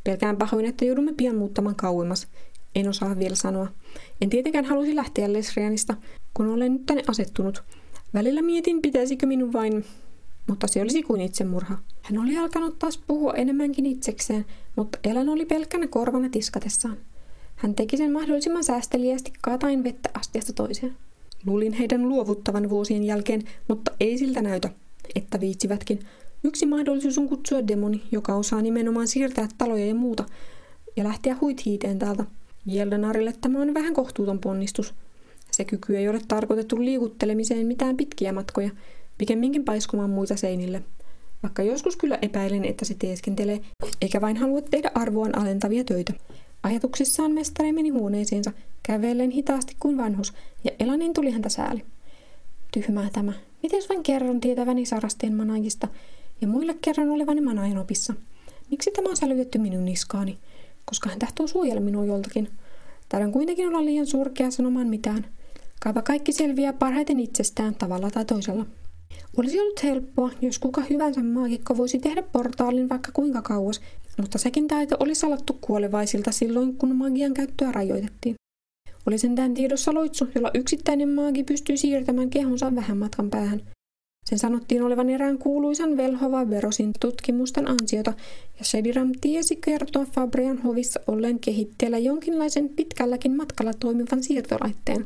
Pelkään 0.04 0.38
pahoin, 0.38 0.66
että 0.66 0.86
joudumme 0.86 1.14
pian 1.18 1.36
muuttamaan 1.36 1.76
kauemmas. 1.76 2.28
En 2.76 2.90
osaa 2.90 3.20
vielä 3.20 3.36
sanoa. 3.36 3.68
En 4.22 4.30
tietenkään 4.30 4.66
halusi 4.66 4.96
lähteä 4.96 5.34
Lesrianista, 5.34 5.96
kun 6.34 6.48
olen 6.48 6.74
nyt 6.74 6.86
tänne 6.86 7.04
asettunut. 7.08 7.64
Välillä 8.14 8.42
mietin, 8.42 8.82
pitäisikö 8.82 9.26
minun 9.26 9.54
vain 9.54 9.86
mutta 10.48 10.68
se 10.68 10.82
olisi 10.82 11.04
kuin 11.04 11.22
itsemurha. 11.22 11.78
Hän 12.02 12.22
oli 12.22 12.38
alkanut 12.38 12.80
taas 12.80 12.98
puhua 12.98 13.34
enemmänkin 13.34 13.86
itsekseen, 13.86 14.46
mutta 14.76 15.00
Elan 15.04 15.30
oli 15.30 15.46
pelkkänä 15.46 15.88
korvana 15.88 16.30
tiskatessaan. 16.30 16.98
Hän 17.56 17.76
teki 17.76 17.98
sen 17.98 18.12
mahdollisimman 18.12 18.64
säästeliästi 18.64 19.34
katain 19.42 19.84
vettä 19.84 20.10
astiasta 20.14 20.54
toiseen. 20.54 20.98
Luulin 21.46 21.74
heidän 21.74 22.10
luovuttavan 22.10 22.70
vuosien 22.70 23.04
jälkeen, 23.04 23.44
mutta 23.68 23.92
ei 24.00 24.18
siltä 24.18 24.42
näytä, 24.42 24.70
että 25.16 25.40
viitsivätkin. 25.40 26.00
Yksi 26.44 26.66
mahdollisuus 26.66 27.18
on 27.18 27.30
kutsua 27.30 27.68
demoni, 27.68 28.04
joka 28.12 28.36
osaa 28.36 28.62
nimenomaan 28.62 29.08
siirtää 29.08 29.48
taloja 29.58 29.86
ja 29.86 29.96
muuta, 29.96 30.26
ja 30.96 31.04
lähteä 31.04 31.38
huithiiteen 31.42 32.00
täältä. 32.00 32.26
Jeldenarille 32.66 33.34
tämä 33.42 33.62
on 33.62 33.74
vähän 33.74 33.94
kohtuuton 33.94 34.40
ponnistus. 34.40 34.94
Se 35.52 35.66
kyky 35.66 35.98
ei 35.98 36.10
ole 36.10 36.22
tarkoitettu 36.28 36.82
liikuttelemiseen 36.82 37.68
mitään 37.68 37.98
pitkiä 37.98 38.34
matkoja, 38.34 38.70
pikemminkin 39.24 39.66
paiskumaan 39.66 40.10
muita 40.10 40.38
seinille. 40.38 40.84
Vaikka 41.44 41.64
joskus 41.64 41.96
kyllä 41.96 42.20
epäilen, 42.22 42.66
että 42.66 42.86
se 42.86 42.96
teeskentelee, 43.00 43.60
eikä 44.02 44.22
vain 44.22 44.38
halua 44.38 44.62
tehdä 44.62 44.92
arvoaan 44.96 45.38
alentavia 45.38 45.84
töitä. 45.84 46.14
Ajatuksissaan 46.64 47.32
mestari 47.32 47.72
meni 47.72 47.90
huoneeseensa, 47.90 48.52
kävellen 48.84 49.32
hitaasti 49.32 49.76
kuin 49.80 49.98
vanhus, 49.98 50.34
ja 50.64 50.72
Elanin 50.80 51.14
tuli 51.14 51.32
häntä 51.32 51.50
sääli. 51.50 51.86
Tyhmää 52.74 53.10
tämä. 53.14 53.34
Miten 53.64 53.84
vain 53.90 54.04
kerron 54.04 54.40
tietäväni 54.40 54.86
sarasteen 54.86 55.36
manajista, 55.36 55.88
ja 56.42 56.48
muille 56.48 56.76
kerran 56.82 57.10
olevani 57.10 57.42
manajan 57.42 57.78
opissa? 57.78 58.14
Miksi 58.72 58.92
tämä 58.92 59.10
on 59.10 59.18
sälytetty 59.18 59.58
minun 59.58 59.86
niskaani? 59.86 60.38
Koska 60.86 61.10
hän 61.10 61.20
tahtoo 61.20 61.48
suojella 61.48 61.82
minua 61.82 62.06
joltakin. 62.06 62.50
Taidan 63.10 63.32
kuitenkin 63.32 63.68
olla 63.68 63.86
liian 63.86 64.08
surkea 64.08 64.52
sanomaan 64.52 64.88
mitään. 64.88 65.26
Kaipa 65.80 66.02
kaikki 66.02 66.32
selviää 66.32 66.74
parhaiten 66.74 67.20
itsestään 67.20 67.76
tavalla 67.76 68.12
tai 68.12 68.26
toisella. 68.26 68.66
Olisi 69.38 69.60
ollut 69.60 69.84
helppoa, 69.84 70.32
jos 70.42 70.60
kuka 70.60 70.82
hyvänsä 70.90 71.24
maagikko 71.24 71.78
voisi 71.78 72.00
tehdä 72.00 72.24
portaalin 72.24 72.90
vaikka 72.90 73.12
kuinka 73.12 73.42
kauas, 73.42 73.82
mutta 74.18 74.38
sekin 74.38 74.68
taito 74.68 74.96
oli 75.00 75.16
salattu 75.16 75.58
kuolevaisilta 75.62 76.32
silloin, 76.32 76.78
kun 76.78 76.96
magian 76.96 77.34
käyttöä 77.34 77.72
rajoitettiin. 77.72 78.36
Oli 79.06 79.18
sentään 79.18 79.54
tiedossa 79.54 79.94
loitsu, 79.94 80.28
jolla 80.36 80.52
yksittäinen 80.54 81.10
maagi 81.10 81.44
pystyi 81.44 81.78
siirtämään 81.78 82.30
kehonsa 82.30 82.76
vähän 82.76 82.98
matkan 82.98 83.30
päähän. 83.30 83.62
Sen 84.26 84.40
sanottiin 84.40 84.84
olevan 84.84 85.10
erään 85.10 85.38
kuuluisan 85.38 85.98
Velhova 85.98 86.50
Verosin 86.50 86.92
tutkimusten 87.00 87.70
ansiota, 87.70 88.14
ja 88.60 88.66
Shediram 88.66 89.12
tiesi 89.22 89.56
kertoa 89.56 90.06
Fabrian 90.06 90.62
hovissa 90.62 91.00
olleen 91.08 91.40
kehitteellä 91.40 91.98
jonkinlaisen 91.98 92.70
pitkälläkin 92.70 93.38
matkalla 93.38 93.74
toimivan 93.74 94.24
siirtolaitteen. 94.24 95.06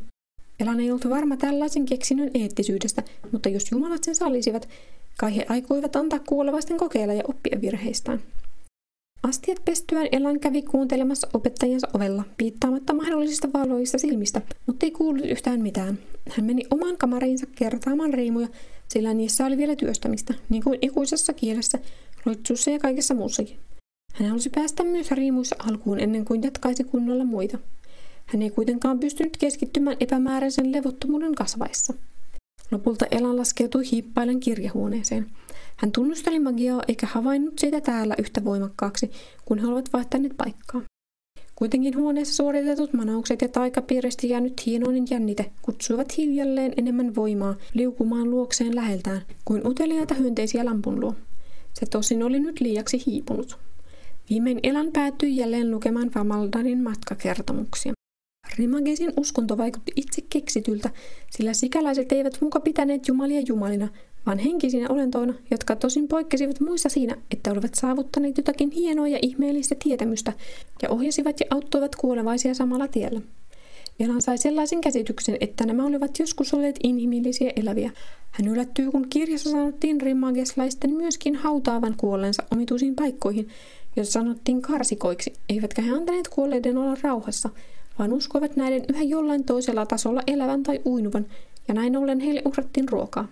Elan 0.60 0.80
ei 0.80 0.92
ollut 0.92 1.10
varma 1.10 1.38
tällaisen 1.38 1.86
keksinnön 1.86 2.32
eettisyydestä, 2.34 3.04
mutta 3.32 3.50
jos 3.50 3.72
jumalat 3.72 4.04
sen 4.04 4.16
sallisivat, 4.16 4.70
kai 5.18 5.36
he 5.36 5.46
aikoivat 5.50 5.96
antaa 5.96 6.20
kuolevaisten 6.20 6.78
kokeilla 6.78 7.14
ja 7.14 7.24
oppia 7.28 7.62
virheistään. 7.62 8.22
Astiat 9.24 9.66
pestyään 9.66 10.08
Elan 10.12 10.40
kävi 10.40 10.62
kuuntelemassa 10.62 11.28
opettajansa 11.34 11.88
ovella, 11.94 12.24
piittaamatta 12.38 12.94
mahdollisista 12.94 13.50
valoista 13.54 13.98
silmistä, 13.98 14.42
mutta 14.66 14.86
ei 14.86 14.92
kuullut 14.92 15.26
yhtään 15.26 15.62
mitään. 15.62 16.00
Hän 16.30 16.46
meni 16.46 16.64
omaan 16.72 16.98
kamariinsa 16.98 17.48
kertaamaan 17.56 18.14
riimuja, 18.14 18.48
sillä 18.88 19.14
niissä 19.14 19.46
oli 19.46 19.58
vielä 19.58 19.76
työstämistä, 19.76 20.34
niin 20.50 20.64
kuin 20.64 20.80
ikuisessa 20.82 21.34
kielessä, 21.34 21.80
loitsussa 22.26 22.72
ja 22.72 22.80
kaikessa 22.80 23.14
muussakin. 23.14 23.58
Hän 24.14 24.30
halusi 24.30 24.50
päästä 24.50 24.84
myös 24.84 25.12
riimuissa 25.12 25.56
alkuun 25.70 26.00
ennen 26.00 26.26
kuin 26.26 26.44
jatkaisi 26.44 26.84
kunnolla 26.84 27.26
muita. 27.26 27.58
Hän 28.28 28.42
ei 28.42 28.50
kuitenkaan 28.50 29.00
pystynyt 29.00 29.38
keskittymään 29.38 29.98
epämääräisen 30.00 30.72
levottomuuden 30.72 31.36
kasvaessa. 31.36 31.94
Lopulta 32.72 33.06
Elan 33.12 33.38
laskeutui 33.38 33.92
hiippailen 33.92 34.40
kirjahuoneeseen. 34.40 35.28
Hän 35.76 35.92
tunnusteli 35.92 36.40
magiaa 36.40 36.82
eikä 36.88 37.08
havainnut 37.08 37.60
sitä 37.60 37.82
täällä 37.82 38.16
yhtä 38.20 38.44
voimakkaaksi, 38.44 39.12
kun 39.46 39.60
he 39.60 39.68
olivat 39.68 39.94
vaihtaneet 39.94 40.34
paikkaa. 40.38 40.82
Kuitenkin 41.56 41.98
huoneessa 41.98 42.36
suoritetut 42.36 42.94
manaukset 42.94 43.42
ja 43.42 43.50
taikapiiristä 43.50 44.28
jäänyt 44.28 44.66
hienoinen 44.66 45.06
jännite 45.10 45.52
kutsuivat 45.62 46.18
hiljalleen 46.18 46.74
enemmän 46.78 47.16
voimaa 47.16 47.56
liukumaan 47.74 48.32
luokseen 48.32 48.76
läheltään 48.76 49.22
kuin 49.46 49.68
uteliaita 49.68 50.14
hyönteisiä 50.14 50.66
lampun 50.66 51.00
luo. 51.00 51.16
Se 51.74 51.86
tosin 51.86 52.24
oli 52.24 52.40
nyt 52.40 52.60
liiaksi 52.62 53.04
hiipunut. 53.06 53.58
Viimein 54.30 54.60
Elan 54.64 54.92
päättyi 54.94 55.38
jälleen 55.38 55.72
lukemaan 55.72 56.12
Vamaldanin 56.16 56.84
matkakertomuksia. 56.84 57.97
Rimagesin 58.56 59.14
uskonto 59.18 59.58
vaikutti 59.58 59.92
itse 59.96 60.22
keksityltä, 60.30 60.90
sillä 61.32 61.54
sikäläiset 61.54 62.12
eivät 62.12 62.42
muka 62.42 62.60
pitäneet 62.60 63.08
jumalia 63.08 63.42
jumalina, 63.48 63.88
vaan 64.26 64.40
henkisinä 64.40 64.88
olentoina, 64.90 65.34
jotka 65.52 65.76
tosin 65.76 66.08
poikkesivat 66.08 66.60
muissa 66.60 66.90
siinä, 66.90 67.18
että 67.32 67.52
olivat 67.52 67.76
saavuttaneet 67.76 68.38
jotakin 68.38 68.72
hienoa 68.72 69.08
ja 69.08 69.20
ihmeellistä 69.22 69.76
tietämystä 69.84 70.34
ja 70.82 70.90
ohjasivat 70.90 71.40
ja 71.40 71.46
auttoivat 71.50 71.96
kuolevaisia 71.96 72.54
samalla 72.54 72.88
tiellä. 72.88 73.22
Elan 74.00 74.22
sai 74.22 74.38
sellaisen 74.38 74.82
käsityksen, 74.82 75.38
että 75.40 75.66
nämä 75.66 75.86
olivat 75.86 76.20
joskus 76.20 76.54
olleet 76.54 76.80
inhimillisiä 76.84 77.52
eläviä. 77.56 77.92
Hän 78.32 78.48
yllättyy, 78.48 78.92
kun 78.92 79.10
kirjassa 79.10 79.50
sanottiin 79.50 80.02
rimageslaisten 80.02 80.94
myöskin 80.94 81.36
hautaavan 81.36 81.96
kuollensa 81.98 82.44
omituisiin 82.52 82.96
paikkoihin, 82.96 83.48
joissa 83.96 84.20
sanottiin 84.20 84.62
karsikoiksi, 84.62 85.34
eivätkä 85.50 85.82
he 85.82 85.92
antaneet 85.92 86.28
kuolleiden 86.28 86.78
olla 86.78 86.98
rauhassa, 87.04 87.50
vaan 88.00 88.14
uskoivat 88.14 88.56
näiden 88.56 88.86
yhä 88.90 89.04
jollain 89.04 89.44
toisella 89.44 89.86
tasolla 89.86 90.22
elävän 90.28 90.64
tai 90.64 90.82
uinuvan, 90.86 91.26
ja 91.68 91.74
näin 91.74 91.98
ollen 91.98 92.20
heille 92.20 92.42
uhrattiin 92.46 92.90
ruokaa. 92.90 93.28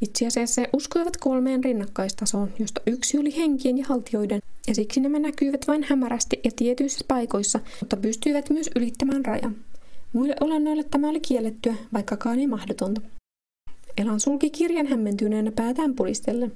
Itse 0.00 0.26
asiassa 0.26 0.60
he 0.60 0.68
uskoivat 0.72 1.16
kolmeen 1.16 1.64
rinnakkaistasoon, 1.64 2.52
josta 2.58 2.80
yksi 2.86 3.18
oli 3.18 3.36
henkien 3.36 3.78
ja 3.78 3.84
haltioiden, 3.88 4.40
ja 4.68 4.74
siksi 4.74 5.00
nämä 5.00 5.18
näkyivät 5.18 5.68
vain 5.68 5.86
hämärästi 5.88 6.40
ja 6.44 6.50
tietyissä 6.56 7.04
paikoissa, 7.08 7.60
mutta 7.80 7.96
pystyivät 7.96 8.50
myös 8.50 8.70
ylittämään 8.76 9.24
rajan. 9.24 9.56
Muille 10.12 10.36
olennoille 10.40 10.84
tämä 10.84 11.08
oli 11.08 11.20
kiellettyä, 11.20 11.74
vaikkakaan 11.92 12.38
ei 12.38 12.46
mahdotonta. 12.46 13.00
Elan 13.98 14.20
sulki 14.20 14.50
kirjan 14.50 14.86
hämmentyneenä 14.86 15.52
päätään 15.52 15.94
pulistellen. 15.94 16.52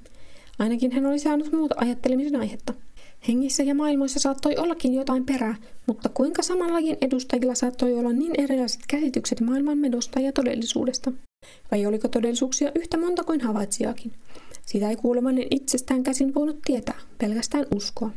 Ainakin 0.59 0.93
hän 0.93 1.07
oli 1.07 1.19
saanut 1.19 1.53
muuta 1.53 1.75
ajattelemisen 1.79 2.37
aihetta– 2.37 2.75
Hengissä 3.29 3.63
ja 3.63 3.75
maailmoissa 3.75 4.21
saattoi 4.21 4.57
ollakin 4.57 4.95
jotain 4.95 5.27
perää, 5.27 5.55
mutta 5.87 6.09
kuinka 6.09 6.43
saman 6.43 6.73
lajin 6.73 6.97
edustajilla 7.01 7.55
saattoi 7.55 7.95
olla 7.95 8.13
niin 8.13 8.33
erilaiset 8.39 8.81
käsitykset 8.89 9.41
maailman 9.41 9.79
medosta 9.79 10.21
ja 10.21 10.33
todellisuudesta? 10.33 11.13
Vai 11.71 11.87
oliko 11.87 12.09
todellisuuksia 12.09 12.73
yhtä 12.75 12.97
monta 12.97 13.25
kuin 13.25 13.41
havaitsijakin? 13.41 14.13
Sitä 14.67 14.91
ei 14.91 14.97
kuulemainen 14.97 15.47
itsestään 15.51 16.03
käsin 16.03 16.35
voinut 16.35 16.59
tietää, 16.65 17.01
pelkästään 17.19 17.67
uskoa. 17.75 18.11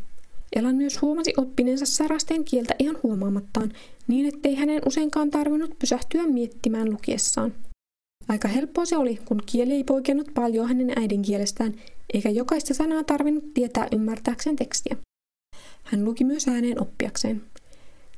Elan 0.55 0.75
myös 0.75 1.01
huomasi 1.01 1.34
oppineensa 1.38 1.86
sarasteen 1.86 2.46
kieltä 2.46 2.75
ihan 2.79 2.98
huomaamattaan, 3.03 3.72
niin 4.08 4.25
ettei 4.25 4.55
hänen 4.55 4.81
useinkaan 4.86 5.29
tarvinnut 5.29 5.79
pysähtyä 5.79 6.27
miettimään 6.27 6.91
lukiessaan. 6.91 7.53
Aika 8.27 8.48
helppoa 8.48 8.86
se 8.86 8.98
oli, 8.98 9.20
kun 9.25 9.41
kieli 9.46 9.74
ei 9.74 9.84
poikennut 9.84 10.34
paljon 10.34 10.67
hänen 10.67 10.91
äidinkielestään, 10.96 11.74
eikä 12.13 12.30
jokaista 12.30 12.74
sanaa 12.74 13.03
tarvinnut 13.03 13.53
tietää 13.53 13.88
ymmärtääkseen 13.91 14.56
tekstiä. 14.56 14.96
Hän 15.84 16.06
luki 16.06 16.24
myös 16.24 16.48
ääneen 16.48 16.82
oppiakseen. 16.82 17.41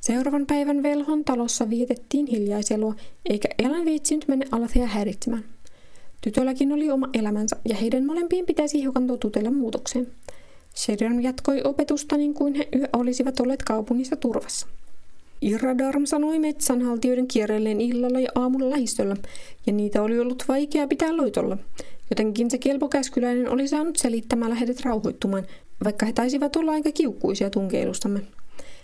Seuraavan 0.01 0.45
päivän 0.45 0.83
velhon 0.83 1.23
talossa 1.23 1.69
vietettiin 1.69 2.27
hiljaiselua, 2.27 2.95
eikä 3.29 3.49
Elan 3.59 3.85
viitsinyt 3.85 4.27
mennä 4.27 4.45
Alathea 4.51 4.87
häiritsemään. 4.87 5.45
Tytölläkin 6.21 6.71
oli 6.71 6.91
oma 6.91 7.09
elämänsä, 7.13 7.55
ja 7.69 7.75
heidän 7.75 8.05
molempien 8.05 8.45
pitäisi 8.45 8.81
hiukan 8.81 9.07
totutella 9.07 9.51
muutokseen. 9.51 10.07
Sheridan 10.75 11.23
jatkoi 11.23 11.61
opetusta 11.63 12.17
niin 12.17 12.33
kuin 12.33 12.55
he 12.55 12.67
yö 12.75 12.87
olisivat 12.93 13.39
olleet 13.39 13.63
kaupungissa 13.63 14.15
turvassa. 14.15 14.67
Irradarm 15.41 16.05
sanoi 16.05 16.39
metsänhaltijoiden 16.39 17.27
kierrelleen 17.27 17.81
illalla 17.81 18.19
ja 18.19 18.29
aamulla 18.35 18.69
lähistöllä, 18.69 19.15
ja 19.65 19.73
niitä 19.73 20.01
oli 20.01 20.19
ollut 20.19 20.43
vaikea 20.47 20.87
pitää 20.87 21.17
loitolla. 21.17 21.57
Jotenkin 22.13 22.51
se 22.51 22.57
kelpokäskyläinen 22.57 23.49
oli 23.49 23.67
saanut 23.67 23.95
selittämällä 23.95 24.55
heidät 24.55 24.81
rauhoittumaan, 24.81 25.47
vaikka 25.83 26.05
he 26.05 26.13
taisivat 26.13 26.55
olla 26.55 26.71
aika 26.71 26.91
kiukkuisia 26.91 27.49
tunkeilustamme. 27.49 28.21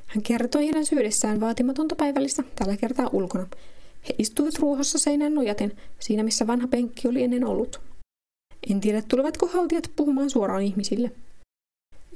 Hän 0.06 0.24
kertoi 0.24 0.66
heidän 0.66 0.86
syydessään 0.86 1.40
vaatimatonta 1.40 1.96
päivällistä 1.96 2.44
tällä 2.56 2.78
kertaa 2.78 3.10
ulkona. 3.14 3.48
He 4.10 4.16
istuivat 4.18 4.60
ruohossa 4.60 5.00
seinään 5.00 5.34
nojaten, 5.34 5.72
siinä 6.00 6.24
missä 6.24 6.48
vanha 6.48 6.68
penkki 6.68 7.08
oli 7.08 7.24
ennen 7.24 7.46
ollut. 7.46 7.82
En 8.70 8.80
tiedä, 8.80 9.02
tulevatko 9.08 9.48
haltijat 9.48 9.92
puhumaan 9.96 10.30
suoraan 10.30 10.64
ihmisille. 10.64 11.12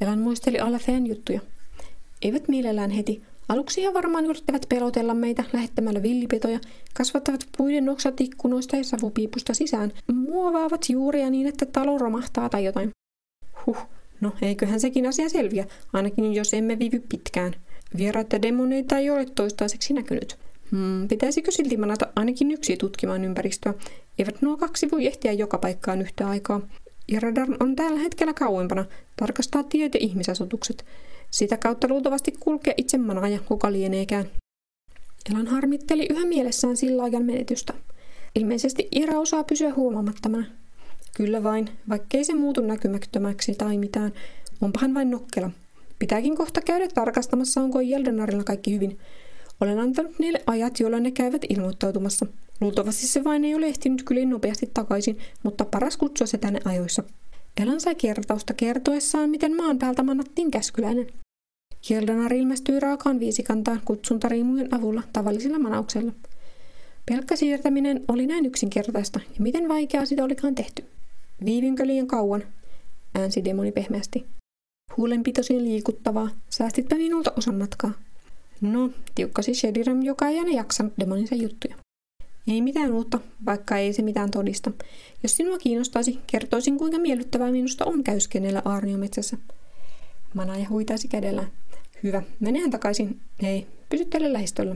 Elan 0.01 0.19
muisteli 0.19 0.59
Alathean 0.59 1.07
juttuja. 1.07 1.41
Eivät 2.21 2.47
mielellään 2.47 2.91
heti, 2.91 3.23
Aluksi 3.49 3.83
he 3.83 3.93
varmaan 3.93 4.25
yrittävät 4.25 4.65
pelotella 4.69 5.13
meitä 5.13 5.43
lähettämällä 5.53 6.03
villipetoja, 6.03 6.59
kasvattavat 6.97 7.47
puiden 7.57 7.89
oksat 7.89 8.21
ikkunoista 8.21 8.75
ja 8.75 8.83
savupiipusta 8.83 9.53
sisään, 9.53 9.91
muovaavat 10.13 10.89
juuria 10.89 11.29
niin, 11.29 11.47
että 11.47 11.65
talo 11.65 11.97
romahtaa 11.97 12.49
tai 12.49 12.65
jotain. 12.65 12.91
Huh, 13.65 13.77
no 14.21 14.31
eiköhän 14.41 14.79
sekin 14.79 15.07
asia 15.07 15.29
selviä, 15.29 15.65
ainakin 15.93 16.33
jos 16.33 16.53
emme 16.53 16.79
viivy 16.79 16.99
pitkään. 17.09 17.55
Vieraita 17.97 18.41
demoneita 18.41 18.97
ei 18.97 19.09
ole 19.09 19.25
toistaiseksi 19.25 19.93
näkynyt. 19.93 20.37
Hmm, 20.71 21.07
pitäisikö 21.07 21.51
silti 21.51 21.77
manata 21.77 22.07
ainakin 22.15 22.51
yksi 22.51 22.77
tutkimaan 22.77 23.25
ympäristöä? 23.25 23.73
Eivät 24.19 24.41
nuo 24.41 24.57
kaksi 24.57 24.91
voi 24.91 25.07
ehtiä 25.07 25.31
joka 25.31 25.57
paikkaan 25.57 26.01
yhtä 26.01 26.27
aikaa. 26.27 26.61
Ja 27.11 27.19
radar 27.19 27.47
on 27.59 27.75
tällä 27.75 27.99
hetkellä 27.99 28.33
kauempana, 28.33 28.85
tarkastaa 29.17 29.63
tiet 29.63 29.93
ja 29.93 29.99
ihmisasutukset. 29.99 30.85
Sitä 31.33 31.57
kautta 31.57 31.87
luultavasti 31.87 32.33
kulkee 32.39 32.73
itse 32.77 32.97
manaaja, 32.97 33.39
kuka 33.39 33.71
lieneekään. 33.71 34.25
Elan 35.31 35.47
harmitteli 35.47 36.07
yhä 36.09 36.25
mielessään 36.25 36.77
sillä 36.77 37.03
ajan 37.03 37.25
menetystä. 37.25 37.73
Ilmeisesti 38.35 38.87
Ira 38.91 39.19
osaa 39.19 39.43
pysyä 39.43 39.73
huomaamattomana. 39.73 40.45
Kyllä 41.17 41.43
vain, 41.43 41.69
vaikkei 41.89 42.23
se 42.23 42.33
muutu 42.33 42.61
näkymättömäksi 42.61 43.55
tai 43.55 43.77
mitään, 43.77 44.13
onpahan 44.61 44.93
vain 44.93 45.11
nokkela. 45.11 45.51
Pitääkin 45.99 46.37
kohta 46.37 46.61
käydä 46.61 46.87
tarkastamassa, 46.87 47.61
onko 47.61 47.81
Jeldenarilla 47.81 48.43
kaikki 48.43 48.73
hyvin. 48.73 48.99
Olen 49.61 49.79
antanut 49.79 50.19
niille 50.19 50.41
ajat, 50.47 50.79
jolloin 50.79 51.03
ne 51.03 51.11
käyvät 51.11 51.41
ilmoittautumassa. 51.49 52.25
Luultavasti 52.61 53.07
se 53.07 53.23
vain 53.23 53.45
ei 53.45 53.55
ole 53.55 53.65
ehtinyt 53.65 54.03
kyliin 54.03 54.29
nopeasti 54.29 54.71
takaisin, 54.73 55.17
mutta 55.43 55.65
paras 55.65 55.97
kutsua 55.97 56.27
se 56.27 56.37
tänne 56.37 56.59
ajoissa. 56.65 57.03
Elan 57.61 57.81
sai 57.81 57.95
kertausta 57.95 58.53
kertoessaan, 58.53 59.29
miten 59.29 59.55
maan 59.55 59.79
päältä 59.79 60.03
mannattiin 60.03 60.51
käskyläinen. 60.51 61.07
Hildanar 61.89 62.33
ilmestyi 62.33 62.79
raakaan 62.79 63.19
viisikantaan 63.19 63.81
kutsuntariimujen 63.85 64.75
avulla 64.75 65.03
tavallisella 65.13 65.59
manauksella. 65.59 66.11
Pelkkä 67.05 67.35
siirtäminen 67.35 68.03
oli 68.07 68.27
näin 68.27 68.45
yksinkertaista, 68.45 69.19
ja 69.35 69.41
miten 69.41 69.69
vaikeaa 69.69 70.05
sitä 70.05 70.23
olikaan 70.23 70.55
tehty. 70.55 70.85
Viivinkö 71.45 71.87
liian 71.87 72.07
kauan, 72.07 72.43
äänsi 73.15 73.45
demoni 73.45 73.71
pehmeästi. 73.71 74.25
Huulenpitosi 74.97 75.63
liikuttavaa, 75.63 76.29
säästitpä 76.49 76.95
minulta 76.95 77.33
osan 77.37 77.55
matkaa. 77.55 77.91
No, 78.61 78.89
tiukkasi 79.15 79.53
Shediram, 79.53 80.01
joka 80.01 80.27
ei 80.27 80.39
aina 80.39 80.51
jaksanut 80.51 80.93
demoninsa 80.99 81.35
juttuja. 81.35 81.75
Ei 82.47 82.61
mitään 82.61 82.93
uutta, 82.93 83.19
vaikka 83.45 83.77
ei 83.77 83.93
se 83.93 84.01
mitään 84.01 84.31
todista. 84.31 84.71
Jos 85.23 85.35
sinua 85.35 85.57
kiinnostaisi, 85.57 86.19
kertoisin 86.27 86.77
kuinka 86.77 86.99
miellyttävää 86.99 87.51
minusta 87.51 87.85
on 87.85 88.03
käyskennellä 88.03 88.61
aarniometsässä. 88.65 89.37
Manaja 90.33 90.69
huitaisi 90.69 91.07
kädellä. 91.07 91.43
Hyvä, 92.03 92.23
menehän 92.39 92.71
takaisin. 92.71 93.19
Ei, 93.43 93.67
pysyttele 93.89 94.33
lähistöllä. 94.33 94.75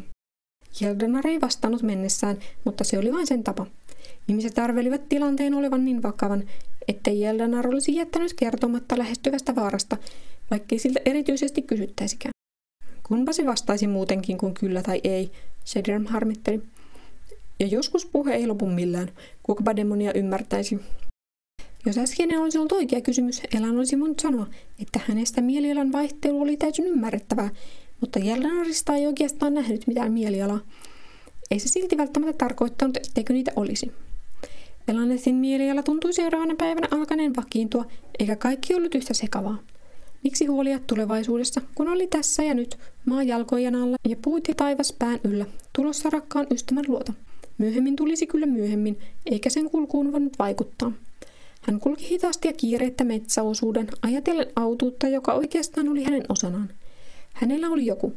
Jeldonar 0.82 1.28
ei 1.28 1.42
vastannut 1.42 1.82
mennessään, 1.82 2.38
mutta 2.64 2.84
se 2.84 3.00
oli 3.00 3.14
vain 3.14 3.28
sen 3.28 3.44
tapa. 3.44 3.66
Ihmiset 4.28 4.60
arvelivat 4.60 5.10
tilanteen 5.10 5.54
olevan 5.54 5.86
niin 5.86 6.04
vakavan, 6.04 6.44
ettei 6.88 7.20
Jeldonar 7.20 7.68
olisi 7.68 7.96
jättänyt 7.96 8.34
kertomatta 8.34 8.98
lähestyvästä 8.98 9.56
vaarasta, 9.56 9.98
vaikkei 10.52 10.80
siltä 10.80 11.00
erityisesti 11.06 11.62
kysyttäisikään. 11.62 12.32
Kunpa 13.08 13.34
se 13.34 13.46
vastaisi 13.46 13.88
muutenkin 13.88 14.38
kuin 14.38 14.54
kyllä 14.54 14.84
tai 14.84 15.02
ei, 15.04 15.32
Shedram 15.66 16.06
harmitteli. 16.06 16.62
Ja 17.60 17.68
joskus 17.68 18.06
puhe 18.06 18.34
ei 18.34 18.48
lopu 18.48 18.66
millään, 18.66 19.12
kukapa 19.44 19.76
demonia 19.76 20.14
ymmärtäisi. 20.14 20.80
Jos 21.88 21.98
äskeinen 21.98 22.40
olisi 22.40 22.58
ollut 22.58 22.72
oikea 22.72 23.02
kysymys, 23.02 23.42
Elan 23.58 23.78
olisi 23.78 24.00
voinut 24.00 24.20
sanoa, 24.20 24.48
että 24.82 25.00
hänestä 25.08 25.42
mielialan 25.42 25.92
vaihtelu 25.92 26.42
oli 26.42 26.58
täysin 26.58 26.88
ymmärrettävää, 26.88 27.50
mutta 28.02 28.20
Jellanarista 28.20 28.96
ei 28.96 29.08
oikeastaan 29.08 29.54
nähnyt 29.54 29.88
mitään 29.88 30.12
mielialaa. 30.12 30.60
Ei 31.52 31.60
se 31.60 31.68
silti 31.68 31.98
välttämättä 31.98 32.34
tarkoittanut, 32.38 32.98
etteikö 32.98 33.34
niitä 33.34 33.52
olisi. 33.56 33.92
Elanetin 34.88 35.36
mieliala 35.36 35.84
tuntui 35.84 36.14
seuraavana 36.14 36.56
päivänä 36.56 36.88
alkaneen 36.92 37.36
vakiintua, 37.36 37.86
eikä 38.20 38.36
kaikki 38.36 38.76
ollut 38.76 38.96
yhtä 38.96 39.14
sekavaa. 39.14 39.58
Miksi 40.24 40.46
huolia 40.46 40.80
tulevaisuudessa, 40.88 41.62
kun 41.76 41.88
oli 41.88 42.08
tässä 42.08 42.44
ja 42.44 42.54
nyt, 42.54 42.78
maa 43.06 43.24
jalkojen 43.24 43.76
alla 43.76 43.98
ja 44.10 44.16
puut 44.22 44.48
ja 44.48 44.56
taivas 44.56 44.94
pään 45.00 45.20
yllä, 45.24 45.46
tulossa 45.76 46.10
rakkaan 46.10 46.48
ystävän 46.52 46.86
luota? 46.88 47.14
Myöhemmin 47.58 47.96
tulisi 47.96 48.28
kyllä 48.28 48.46
myöhemmin, 48.46 49.00
eikä 49.26 49.50
sen 49.50 49.70
kulkuun 49.70 50.12
voinut 50.12 50.40
vaikuttaa. 50.40 50.92
Hän 51.68 51.80
kulki 51.80 52.10
hitaasti 52.10 52.48
ja 52.48 52.54
kiireettä 52.54 53.04
metsäosuuden, 53.04 53.88
ajatellen 54.02 54.48
autuutta, 54.56 55.08
joka 55.08 55.34
oikeastaan 55.34 55.90
oli 55.90 56.04
hänen 56.04 56.24
osanaan. 56.30 56.70
Hänellä 57.34 57.70
oli 57.70 57.86
joku. 57.86 58.14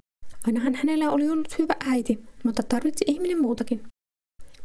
Ainahan 0.46 0.74
hänellä 0.74 1.10
oli 1.10 1.30
ollut 1.30 1.58
hyvä 1.58 1.74
äiti, 1.90 2.24
mutta 2.44 2.62
tarvitsi 2.62 3.04
ihminen 3.08 3.40
muutakin. 3.40 3.82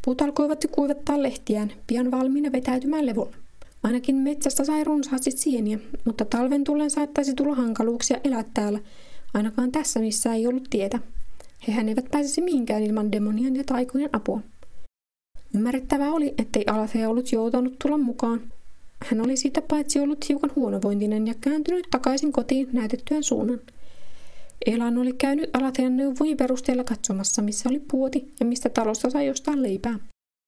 Puut 0.06 0.22
alkoivat 0.22 0.66
kuivattaa 0.72 1.24
lehtiään, 1.24 1.72
pian 1.88 2.12
valmiina 2.12 2.52
vetäytymään 2.52 3.06
levolle. 3.06 3.36
Ainakin 3.84 4.16
metsästä 4.16 4.64
sai 4.64 4.84
runsaasti 4.84 5.32
sieniä, 5.32 5.80
mutta 6.06 6.26
talven 6.26 6.64
tullen 6.64 6.92
saattaisi 6.92 7.34
tulla 7.34 7.56
hankaluuksia 7.56 8.18
elää 8.24 8.46
täällä, 8.54 8.80
ainakaan 9.34 9.72
tässä 9.72 10.00
missä 10.00 10.34
ei 10.34 10.48
ollut 10.48 10.68
tietä. 10.70 11.00
Hehän 11.68 11.90
eivät 11.90 12.06
pääsisi 12.12 12.42
mihinkään 12.42 12.84
ilman 12.84 13.12
demonien 13.12 13.56
ja 13.56 13.64
taikojen 13.64 14.10
apua. 14.14 14.42
Ymmärrettävää 15.56 16.12
oli, 16.12 16.34
ettei 16.38 16.64
Althea 16.68 17.10
ollut 17.10 17.32
joutanut 17.32 17.80
tulla 17.80 17.98
mukaan. 17.98 18.42
Hän 19.04 19.22
oli 19.22 19.38
siitä 19.38 19.62
paitsi 19.62 20.00
ollut 20.00 20.30
hiukan 20.30 20.52
huonovointinen 20.56 21.28
ja 21.28 21.34
kääntynyt 21.42 21.88
takaisin 21.92 22.32
kotiin 22.32 22.70
näytettyään 22.74 23.24
suunnan. 23.24 23.60
Elan 24.66 24.98
oli 24.98 25.14
käynyt 25.14 25.50
Alathean 25.56 25.98
neuvojen 25.98 26.38
perusteella 26.38 26.84
katsomassa, 26.84 27.42
missä 27.42 27.70
oli 27.70 27.80
puoti 27.92 28.34
ja 28.40 28.46
mistä 28.46 28.70
talosta 28.70 29.10
sai 29.10 29.28
jostain 29.28 29.64
leipää. 29.64 30.00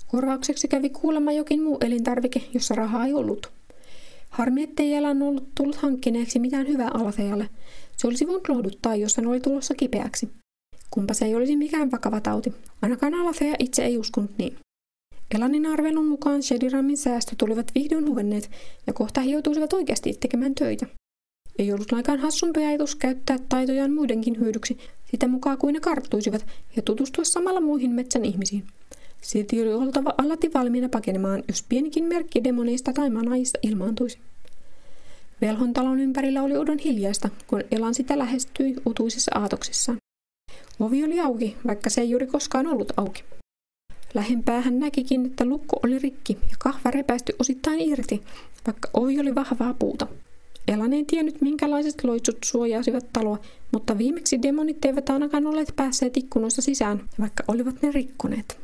Korvaukseksi 0.07 0.67
kävi 0.67 0.89
kuulemma 0.89 1.31
jokin 1.31 1.63
muu 1.63 1.77
elintarvike, 1.81 2.41
jossa 2.53 2.75
rahaa 2.75 3.05
ei 3.05 3.13
ollut. 3.13 3.51
Harmi, 4.29 4.63
ettei 4.63 4.93
Elan 4.93 5.21
ollut 5.21 5.47
tullut 5.55 5.75
hankkineeksi 5.75 6.39
mitään 6.39 6.67
hyvää 6.67 6.91
Alathealle. 6.93 7.49
Se 7.97 8.07
olisi 8.07 8.27
voinut 8.27 8.49
lohduttaa, 8.49 8.95
jos 8.95 9.17
hän 9.17 9.27
oli 9.27 9.39
tulossa 9.39 9.75
kipeäksi. 9.75 10.29
Kumpa 10.91 11.13
se 11.13 11.25
ei 11.25 11.36
olisi 11.36 11.55
mikään 11.55 11.91
vakava 11.91 12.21
tauti. 12.21 12.53
Ainakaan 12.81 13.13
Althea 13.13 13.55
itse 13.60 13.86
ei 13.86 13.97
uskonut 13.97 14.31
niin. 14.38 14.57
Elanin 15.36 15.66
arvelun 15.66 16.08
mukaan 16.08 16.44
Shediramin 16.44 16.98
säästö 16.98 17.36
tulivat 17.38 17.72
vihdoin 17.76 18.08
huvenneet 18.08 18.52
ja 18.88 18.94
kohta 18.94 19.22
he 19.22 19.30
joutuisivat 19.30 19.74
oikeasti 19.74 20.13
tekemään 20.20 20.56
töitä. 20.56 20.86
Ei 21.60 21.74
ollut 21.74 21.92
lainkaan 21.92 22.20
hassumpi 22.20 22.66
ajatus 22.66 22.96
käyttää 22.96 23.38
taitojaan 23.50 23.94
muidenkin 23.94 24.40
hyödyksi, 24.40 24.78
sitä 25.12 25.28
mukaan 25.28 25.58
kuin 25.58 25.74
ne 25.74 25.80
karttuisivat 25.80 26.46
ja 26.76 26.82
tutustua 26.82 27.24
samalla 27.24 27.62
muihin 27.62 27.92
metsän 27.92 28.26
ihmisiin. 28.26 28.63
Silti 29.22 29.62
oli 29.62 29.74
oltava 29.74 30.13
alati 30.18 30.54
valmiina 30.54 30.90
pakenemaan, 30.90 31.44
jos 31.48 31.63
pienikin 31.70 32.04
merkki 32.04 32.44
demoneista 32.44 32.94
tai 32.94 33.10
manaista 33.10 33.60
ilmaantuisi. 33.63 34.20
Velhon 35.42 35.74
talon 35.74 36.00
ympärillä 36.00 36.44
oli 36.44 36.58
odon 36.58 36.80
hiljaista, 36.80 37.30
kun 37.48 37.63
Elan 37.72 37.94
sitä 37.94 38.18
lähestyi 38.18 38.76
utuisissa 38.86 39.32
aatoksissaan. 39.36 39.98
Ovi 40.80 41.04
oli 41.04 41.20
auki, 41.20 41.58
vaikka 41.68 41.90
se 41.90 42.02
ei 42.02 42.10
juuri 42.10 42.28
koskaan 42.28 42.68
ollut 42.68 42.94
auki. 42.98 43.24
Lähempää 44.17 44.62
hän 44.62 44.80
näkikin, 44.80 45.25
että 45.25 45.45
lukko 45.45 45.80
oli 45.84 45.99
rikki 45.99 46.38
ja 46.49 46.56
kahva 46.60 46.91
repäisty 46.91 47.34
osittain 47.39 47.82
irti, 47.82 48.23
vaikka 48.67 48.89
ovi 48.93 49.19
oli 49.19 49.36
vahvaa 49.36 49.73
puuta. 49.73 50.08
Elan 50.67 50.93
ei 50.93 51.06
tiennyt, 51.06 51.41
minkälaiset 51.41 52.03
loitsut 52.03 52.38
suojaisivat 52.45 53.06
taloa, 53.13 53.39
mutta 53.71 53.97
viimeksi 53.97 54.41
demonit 54.41 54.86
eivät 54.86 55.10
ainakaan 55.10 55.47
olleet 55.47 55.73
päässeet 55.75 56.17
ikkunoista 56.17 56.62
sisään, 56.62 57.01
vaikka 57.19 57.43
olivat 57.47 57.82
ne 57.82 57.91
rikkoneet. 57.91 58.60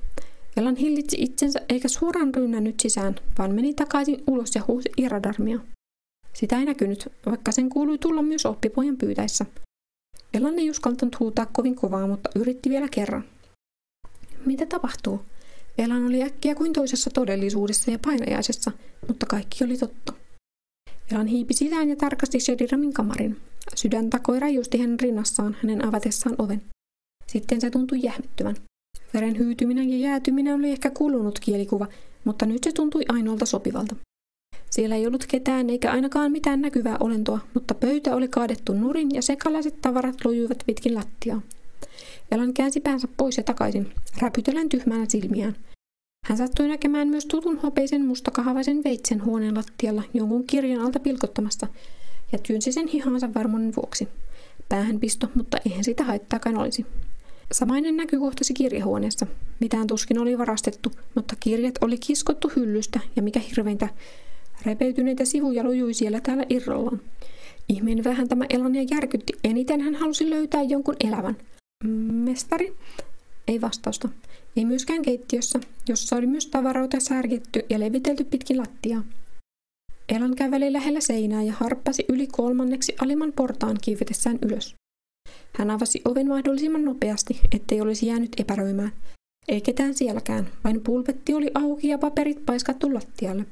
Elan 0.57 0.75
hillitsi 0.75 1.17
itsensä 1.19 1.61
eikä 1.69 1.87
suoraan 1.87 2.35
rynnännyt 2.35 2.79
sisään, 2.79 3.15
vaan 3.37 3.55
meni 3.55 3.73
takaisin 3.73 4.23
ulos 4.27 4.55
ja 4.55 4.61
huusi 4.67 4.89
Iradarmia. 4.97 5.59
Sitä 6.33 6.59
ei 6.59 6.65
näkynyt, 6.65 7.11
vaikka 7.25 7.51
sen 7.51 7.69
kuului 7.69 7.97
tulla 7.97 8.21
myös 8.21 8.45
oppipojan 8.45 8.97
pyytäessä. 8.97 9.45
Elan 10.33 10.59
ei 10.59 10.69
uskaltanut 10.69 11.19
huutaa 11.19 11.45
kovin 11.45 11.75
kovaa, 11.75 12.07
mutta 12.07 12.29
yritti 12.35 12.69
vielä 12.69 12.87
kerran. 12.91 13.23
Mitä 14.45 14.65
tapahtuu? 14.65 15.21
Elan 15.77 16.05
oli 16.05 16.23
äkkiä 16.23 16.55
kuin 16.55 16.73
toisessa 16.73 17.09
todellisuudessa 17.09 17.91
ja 17.91 17.99
painajaisessa, 17.99 18.71
mutta 19.07 19.25
kaikki 19.25 19.63
oli 19.63 19.77
totta. 19.77 20.13
Elan 21.11 21.27
hiipi 21.27 21.53
sisään 21.53 21.89
ja 21.89 21.95
tarkasti 21.95 22.39
Shediramin 22.39 22.93
kamarin. 22.93 23.37
Sydän 23.75 24.09
takoi 24.09 24.39
rajusti 24.39 24.77
hänen 24.77 24.99
rinnassaan 24.99 25.57
hänen 25.61 25.85
avatessaan 25.85 26.35
oven. 26.37 26.61
Sitten 27.27 27.61
se 27.61 27.69
tuntui 27.69 27.99
jähmettyvän. 28.03 28.55
Veren 29.13 29.37
hyytyminen 29.37 29.89
ja 29.89 29.97
jäätyminen 29.97 30.55
oli 30.55 30.71
ehkä 30.71 30.89
kulunut 30.89 31.39
kielikuva, 31.39 31.87
mutta 32.23 32.45
nyt 32.45 32.63
se 32.63 32.71
tuntui 32.71 33.05
ainoalta 33.09 33.45
sopivalta. 33.45 33.95
Siellä 34.69 34.95
ei 34.95 35.07
ollut 35.07 35.25
ketään 35.25 35.69
eikä 35.69 35.91
ainakaan 35.91 36.31
mitään 36.31 36.61
näkyvää 36.61 36.97
olentoa, 36.99 37.39
mutta 37.53 37.73
pöytä 37.73 38.15
oli 38.15 38.27
kaadettu 38.27 38.73
nurin 38.73 39.15
ja 39.15 39.21
sekalaiset 39.21 39.81
tavarat 39.81 40.25
lojuivat 40.25 40.63
pitkin 40.65 40.95
lattiaa. 40.95 41.41
Elan 42.33 42.53
käänsi 42.53 42.79
päänsä 42.79 43.07
pois 43.17 43.37
ja 43.37 43.43
takaisin, 43.43 43.91
räpytellen 44.21 44.69
tyhmänä 44.69 45.05
silmiään. 45.07 45.55
Hän 46.25 46.37
sattui 46.37 46.67
näkemään 46.67 47.07
myös 47.07 47.25
tutun 47.25 47.57
hopeisen 47.57 48.05
mustakahavaisen 48.05 48.83
veitsen 48.83 49.25
huoneen 49.25 49.55
lattialla 49.55 50.03
jonkun 50.13 50.47
kirjan 50.47 50.81
alta 50.81 50.99
pilkottamasta 50.99 51.67
ja 52.31 52.39
työnsi 52.39 52.71
sen 52.71 52.87
hihansa 52.87 53.33
varmuuden 53.33 53.73
vuoksi. 53.75 54.07
Päähän 54.69 54.99
pisto, 54.99 55.29
mutta 55.35 55.57
eihän 55.65 55.83
sitä 55.83 56.03
haittaakaan 56.03 56.57
olisi. 56.57 56.85
Samainen 57.51 57.97
näky 57.97 58.19
kohtasi 58.19 58.53
kirjahuoneessa. 58.53 59.27
Mitään 59.59 59.87
tuskin 59.87 60.19
oli 60.19 60.37
varastettu, 60.37 60.91
mutta 61.15 61.35
kirjat 61.39 61.75
oli 61.81 61.97
kiskottu 61.97 62.51
hyllystä 62.55 62.99
ja 63.15 63.21
mikä 63.21 63.39
hirveintä, 63.39 63.89
repeytyneitä 64.65 65.25
sivuja 65.25 65.63
lojui 65.63 65.93
siellä 65.93 66.21
täällä 66.21 66.45
irrallaan. 66.49 67.01
Ihmeen 67.69 68.03
vähän 68.03 68.27
tämä 68.27 68.45
Elania 68.49 68.83
järkytti. 68.91 69.33
Eniten 69.43 69.81
hän 69.81 69.95
halusi 69.95 70.29
löytää 70.29 70.61
jonkun 70.61 70.95
elävän. 71.07 71.37
Mestari? 71.83 72.75
Ei 73.47 73.61
vastausta. 73.61 74.09
Ei 74.55 74.65
myöskään 74.65 75.01
keittiössä, 75.01 75.59
jossa 75.87 76.15
oli 76.15 76.27
myös 76.27 76.47
tavaroita 76.47 76.99
särketty 76.99 77.65
ja 77.69 77.79
levitelty 77.79 78.23
pitkin 78.23 78.57
lattiaa. 78.57 79.03
Elan 80.09 80.35
käveli 80.35 80.73
lähellä 80.73 81.01
seinää 81.01 81.43
ja 81.43 81.53
harppasi 81.53 82.05
yli 82.09 82.27
kolmanneksi 82.27 82.95
alimman 83.01 83.33
portaan 83.35 83.77
kiivetessään 83.81 84.39
ylös. 84.41 84.75
Hän 85.57 85.71
avasi 85.71 86.01
oven 86.05 86.27
mahdollisimman 86.27 86.85
nopeasti, 86.85 87.39
ettei 87.55 87.81
olisi 87.81 88.05
jäänyt 88.05 88.31
epäröimään. 88.37 88.91
Ei 89.47 89.61
ketään 89.61 89.93
sielläkään, 89.93 90.49
vain 90.63 90.81
pulpetti 90.81 91.33
oli 91.33 91.51
auki 91.53 91.87
ja 91.87 91.97
paperit 91.97 92.45
paiskattu 92.45 92.93
lattialle. 92.93 93.45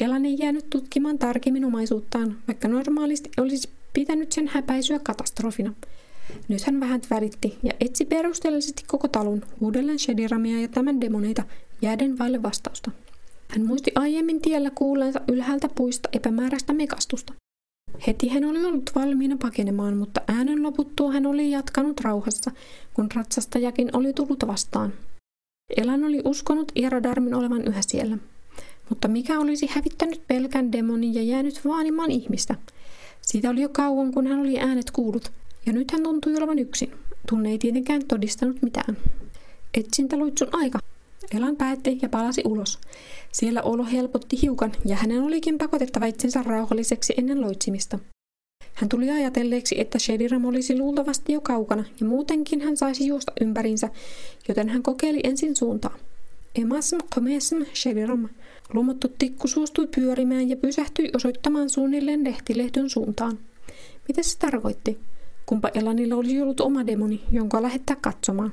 Elan 0.00 0.24
ei 0.24 0.36
jäänyt 0.38 0.70
tutkimaan 0.70 1.18
tarkemmin 1.18 1.64
omaisuuttaan, 1.64 2.38
vaikka 2.48 2.68
normaalisti 2.68 3.30
olisi 3.40 3.68
pitänyt 3.92 4.32
sen 4.32 4.48
häpäisyä 4.48 4.98
katastrofina. 4.98 5.72
Nyt 6.48 6.62
hän 6.62 6.80
vähän 6.80 7.00
välitti 7.10 7.58
ja 7.62 7.72
etsi 7.80 8.04
perusteellisesti 8.04 8.82
koko 8.86 9.08
talon, 9.08 9.42
uudelleen 9.60 9.98
Shediramia 9.98 10.60
ja 10.60 10.68
tämän 10.68 11.00
demoneita, 11.00 11.42
jääden 11.82 12.18
vaille 12.18 12.42
vastausta. 12.42 12.90
Hän 13.48 13.66
muisti 13.66 13.92
aiemmin 13.94 14.40
tiellä 14.40 14.70
kuulleensa 14.70 15.20
ylhäältä 15.28 15.68
puista 15.74 16.08
epämääräistä 16.12 16.72
mekastusta. 16.72 17.32
Heti 18.06 18.28
hän 18.28 18.44
oli 18.44 18.64
ollut 18.64 18.90
valmiina 18.94 19.36
pakenemaan, 19.42 19.96
mutta 19.96 20.20
äänen 20.28 20.62
loputtua 20.62 21.12
hän 21.12 21.26
oli 21.26 21.50
jatkanut 21.50 22.00
rauhassa, 22.00 22.50
kun 22.94 23.08
ratsastajakin 23.14 23.96
oli 23.96 24.12
tullut 24.12 24.44
vastaan. 24.46 24.92
Elan 25.76 26.04
oli 26.04 26.20
uskonut 26.24 26.72
Iradarmin 26.74 27.34
olevan 27.34 27.64
yhä 27.64 27.82
siellä. 27.86 28.18
Mutta 28.88 29.08
mikä 29.08 29.40
olisi 29.40 29.66
hävittänyt 29.66 30.22
pelkän 30.28 30.72
demonin 30.72 31.14
ja 31.14 31.22
jäänyt 31.22 31.64
vaanimaan 31.64 32.10
ihmistä? 32.10 32.54
Siitä 33.20 33.50
oli 33.50 33.62
jo 33.62 33.68
kauan, 33.68 34.12
kun 34.12 34.26
hän 34.26 34.40
oli 34.40 34.60
äänet 34.60 34.90
kuullut, 34.90 35.32
ja 35.66 35.72
nyt 35.72 35.90
hän 35.90 36.02
tuntui 36.02 36.36
olevan 36.36 36.58
yksin. 36.58 36.92
Tunne 37.28 37.50
ei 37.50 37.58
tietenkään 37.58 38.06
todistanut 38.08 38.62
mitään. 38.62 38.96
Etsintä 39.74 40.16
luitsun 40.16 40.48
aika. 40.52 40.78
Elan 41.36 41.56
päätti 41.56 41.98
ja 42.02 42.08
palasi 42.08 42.42
ulos. 42.44 42.78
Siellä 43.32 43.62
olo 43.62 43.84
helpotti 43.84 44.42
hiukan 44.42 44.72
ja 44.84 44.96
hänen 44.96 45.22
olikin 45.22 45.58
pakotettava 45.58 46.06
itsensä 46.06 46.42
rauhalliseksi 46.42 47.14
ennen 47.16 47.40
loitsimista. 47.40 47.98
Hän 48.74 48.88
tuli 48.88 49.10
ajatelleeksi, 49.10 49.80
että 49.80 49.98
Shediram 49.98 50.44
olisi 50.44 50.78
luultavasti 50.78 51.32
jo 51.32 51.40
kaukana 51.40 51.84
ja 52.00 52.06
muutenkin 52.06 52.60
hän 52.60 52.76
saisi 52.76 53.06
juosta 53.06 53.32
ympärinsä, 53.40 53.88
joten 54.48 54.68
hän 54.68 54.82
kokeili 54.82 55.20
ensin 55.24 55.56
suuntaa. 55.56 55.98
Emasm 56.54 56.96
komesm 57.14 57.56
Shediram. 57.74 58.28
Lumottu 58.74 59.08
tikku 59.18 59.48
suostui 59.48 59.88
pyörimään 59.94 60.48
ja 60.48 60.56
pysähtyi 60.56 61.10
osoittamaan 61.16 61.70
suunnilleen 61.70 62.24
lehtilehdön 62.24 62.90
suuntaan. 62.90 63.38
Mitä 64.08 64.22
se 64.22 64.38
tarkoitti? 64.38 64.98
Kumpa 65.52 65.70
Elanilla 65.74 66.14
olisi 66.14 66.42
ollut 66.42 66.60
oma 66.60 66.86
demoni, 66.86 67.22
jonka 67.32 67.62
lähettää 67.62 67.96
katsomaan. 68.00 68.52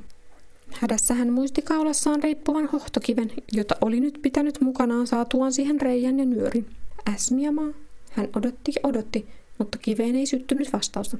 Hädässä 0.71 1.13
hän 1.13 1.33
muisti 1.33 1.62
kaulassaan 1.62 2.23
reippuvan 2.23 2.65
hohtokiven, 2.65 3.31
jota 3.51 3.75
oli 3.81 3.99
nyt 3.99 4.19
pitänyt 4.21 4.62
mukanaan 4.62 5.07
saatuaan 5.07 5.53
siihen 5.53 5.81
reijän 5.81 6.19
ja 6.19 6.25
nyörin. 6.25 6.65
Äsmiamaa. 7.13 7.69
Hän 8.12 8.29
odotti 8.35 8.71
ja 8.75 8.89
odotti, 8.89 9.27
mutta 9.57 9.77
kiveen 9.77 10.15
ei 10.15 10.25
syttynyt 10.25 10.73
vastausta. 10.73 11.17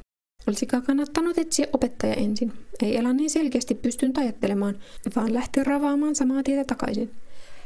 Olisiko 0.48 0.82
kannattanut 0.82 1.38
etsiä 1.38 1.68
opettaja 1.74 2.14
ensin? 2.14 2.54
Ei 2.84 2.98
Elan 2.98 3.18
niin 3.18 3.30
selkeästi 3.30 3.76
pystynyt 3.76 4.18
ajattelemaan, 4.18 4.80
vaan 5.16 5.34
lähti 5.34 5.64
ravaamaan 5.64 6.16
samaa 6.16 6.44
tietä 6.44 6.64
takaisin. 6.64 7.12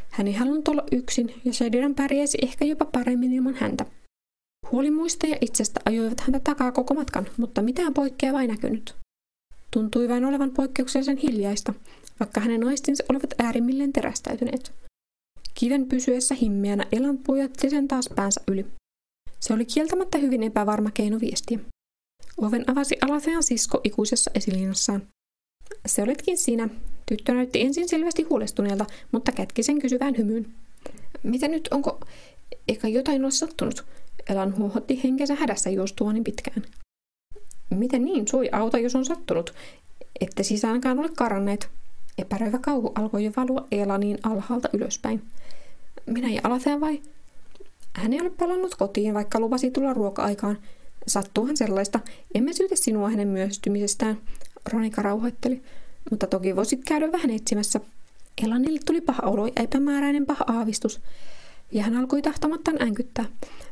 Hän 0.09 0.27
ei 0.27 0.33
halunnut 0.33 0.67
olla 0.67 0.83
yksin, 0.91 1.33
ja 1.45 1.53
Shadiran 1.53 1.95
pärjäisi 1.95 2.37
ehkä 2.41 2.65
jopa 2.65 2.85
paremmin 2.85 3.33
ilman 3.33 3.55
häntä. 3.55 3.85
Huoli 4.71 4.91
muista 4.91 5.27
ja 5.27 5.37
itsestä 5.41 5.79
ajoivat 5.85 6.19
häntä 6.19 6.39
takaa 6.39 6.71
koko 6.71 6.93
matkan, 6.93 7.27
mutta 7.37 7.61
mitään 7.61 7.93
poikkeavaa 7.93 8.41
ei 8.41 8.47
näkynyt. 8.47 8.95
tuntui 9.71 10.09
vain 10.09 10.25
olevan 10.25 10.51
poikkeuksellisen 10.51 11.17
hiljaista, 11.17 11.73
vaikka 12.19 12.41
hänen 12.41 12.67
aistinsa 12.67 13.03
olivat 13.09 13.33
äärimmilleen 13.39 13.93
terästäytyneet. 13.93 14.73
Kiven 15.53 15.85
pysyessä 15.85 16.35
himmeänä 16.35 16.85
Elan 16.91 17.17
pujotti 17.17 17.69
sen 17.69 17.87
taas 17.87 18.09
päänsä 18.15 18.41
yli. 18.47 18.65
Se 19.39 19.53
oli 19.53 19.65
kieltämättä 19.65 20.17
hyvin 20.17 20.43
epävarma 20.43 20.91
keino 20.91 21.19
viestiä. 21.19 21.59
Oven 22.37 22.71
avasi 22.71 22.97
Alathean 23.01 23.43
sisko 23.43 23.81
ikuisessa 23.83 24.31
esiliinassaan. 24.35 25.07
Se 25.85 26.03
olitkin 26.03 26.37
sinä. 26.37 26.69
Tyttö 27.05 27.33
näytti 27.33 27.61
ensin 27.61 27.89
selvästi 27.89 28.23
huolestuneelta, 28.23 28.85
mutta 29.11 29.31
kätki 29.31 29.63
sen 29.63 29.79
kysyvään 29.79 30.17
hymyyn. 30.17 30.53
Mitä 31.23 31.47
nyt, 31.47 31.67
onko... 31.71 31.99
Eikä 32.67 32.87
jotain 32.87 33.23
ole 33.23 33.31
sattunut? 33.31 33.85
Elan 34.29 34.57
huohotti 34.57 35.03
henkensä 35.03 35.35
hädässä 35.35 35.69
juostua 35.69 36.13
niin 36.13 36.23
pitkään. 36.23 36.61
Miten 37.69 38.05
niin? 38.05 38.27
Sui 38.27 38.49
auta, 38.51 38.77
jos 38.77 38.95
on 38.95 39.05
sattunut. 39.05 39.53
Ette 40.21 40.43
sisäänkaan 40.43 40.99
ole 40.99 41.09
karanneet. 41.17 41.69
Epäröivä 42.17 42.59
kauhu 42.59 42.91
alkoi 42.95 43.25
jo 43.25 43.31
valua 43.37 43.67
Elaniin 43.71 44.17
alhaalta 44.23 44.69
ylöspäin. 44.73 45.21
Minä 46.05 46.29
ja 46.29 46.41
Alathea 46.43 46.79
vai? 46.79 47.01
Hän 47.93 48.13
ei 48.13 48.21
ole 48.21 48.29
palannut 48.29 48.75
kotiin, 48.75 49.13
vaikka 49.13 49.39
lupasi 49.39 49.71
tulla 49.71 49.93
ruoka-aikaan. 49.93 50.57
Sattuuhan 51.07 51.57
sellaista. 51.57 51.99
Emme 52.35 52.53
syytä 52.53 52.75
sinua 52.75 53.09
hänen 53.09 53.27
myöhästymisestään, 53.27 54.17
Ronika 54.73 55.01
rauhoitteli. 55.01 55.61
Mutta 56.11 56.27
toki 56.27 56.55
voisit 56.55 56.81
käydä 56.85 57.11
vähän 57.11 57.29
etsimässä. 57.29 57.79
Elanille 58.45 58.79
tuli 58.85 59.01
paha 59.01 59.23
olo 59.23 59.45
ja 59.45 59.53
epämääräinen 59.55 60.25
paha 60.25 60.45
aavistus. 60.47 61.01
Ja 61.71 61.83
hän 61.83 61.97
alkoi 61.97 62.21
tahtomattaan 62.21 62.81
änkyttää. 62.81 63.25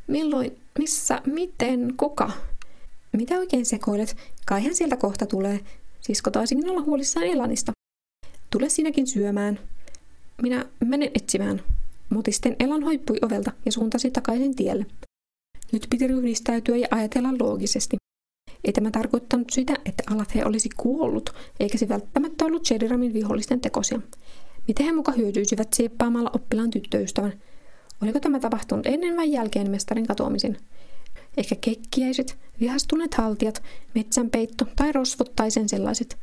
Milloin, 0.07 0.57
missä, 0.79 1.21
miten, 1.25 1.93
kuka? 1.97 2.31
Mitä 3.17 3.35
oikein 3.35 3.65
sekoilet? 3.65 4.17
Kai 4.45 4.63
hän 4.63 4.75
sieltä 4.75 4.97
kohta 4.97 5.25
tulee. 5.25 5.59
Sisko 6.01 6.31
taisikin 6.31 6.69
olla 6.69 6.81
huolissaan 6.81 7.25
Elanista. 7.25 7.71
Tule 8.49 8.69
sinäkin 8.69 9.07
syömään. 9.07 9.59
Minä 10.41 10.65
menen 10.85 11.11
etsimään. 11.15 11.63
Mutisten 12.09 12.55
Elan 12.59 12.83
hoippui 12.83 13.17
ovelta 13.21 13.51
ja 13.65 13.71
suuntasi 13.71 14.11
takaisin 14.11 14.55
tielle. 14.55 14.85
Nyt 15.71 15.87
piti 15.89 16.07
ryhdistäytyä 16.07 16.77
ja 16.77 16.87
ajatella 16.91 17.29
loogisesti. 17.39 17.97
Ei 18.63 18.73
tämä 18.73 18.91
tarkoittanut 18.91 19.49
sitä, 19.49 19.73
että 19.85 20.03
Alathe 20.13 20.45
olisi 20.45 20.69
kuollut, 20.77 21.29
eikä 21.59 21.77
se 21.77 21.89
välttämättä 21.89 22.45
ollut 22.45 22.65
Shediramin 22.65 23.13
vihollisten 23.13 23.61
tekosia. 23.61 24.01
Miten 24.67 24.85
he 24.85 24.91
muka 24.91 25.11
hyötyisivät 25.11 25.73
sieppaamalla 25.73 26.31
oppilaan 26.33 26.69
tyttöystävän? 26.69 27.33
Oliko 28.01 28.19
tämä 28.19 28.39
tapahtunut 28.39 28.85
ennen 28.85 29.17
vai 29.17 29.31
jälkeen 29.31 29.71
mestarin 29.71 30.07
katoamisen? 30.07 30.57
Ehkä 31.37 31.55
kekkiäiset, 31.61 32.37
vihastuneet 32.59 33.13
haltijat, 33.13 33.63
metsänpeitto 33.95 34.65
tai 34.75 34.91
rosvot 34.91 35.35
tai 35.35 35.51
sen 35.51 35.69
sellaiset. 35.69 36.17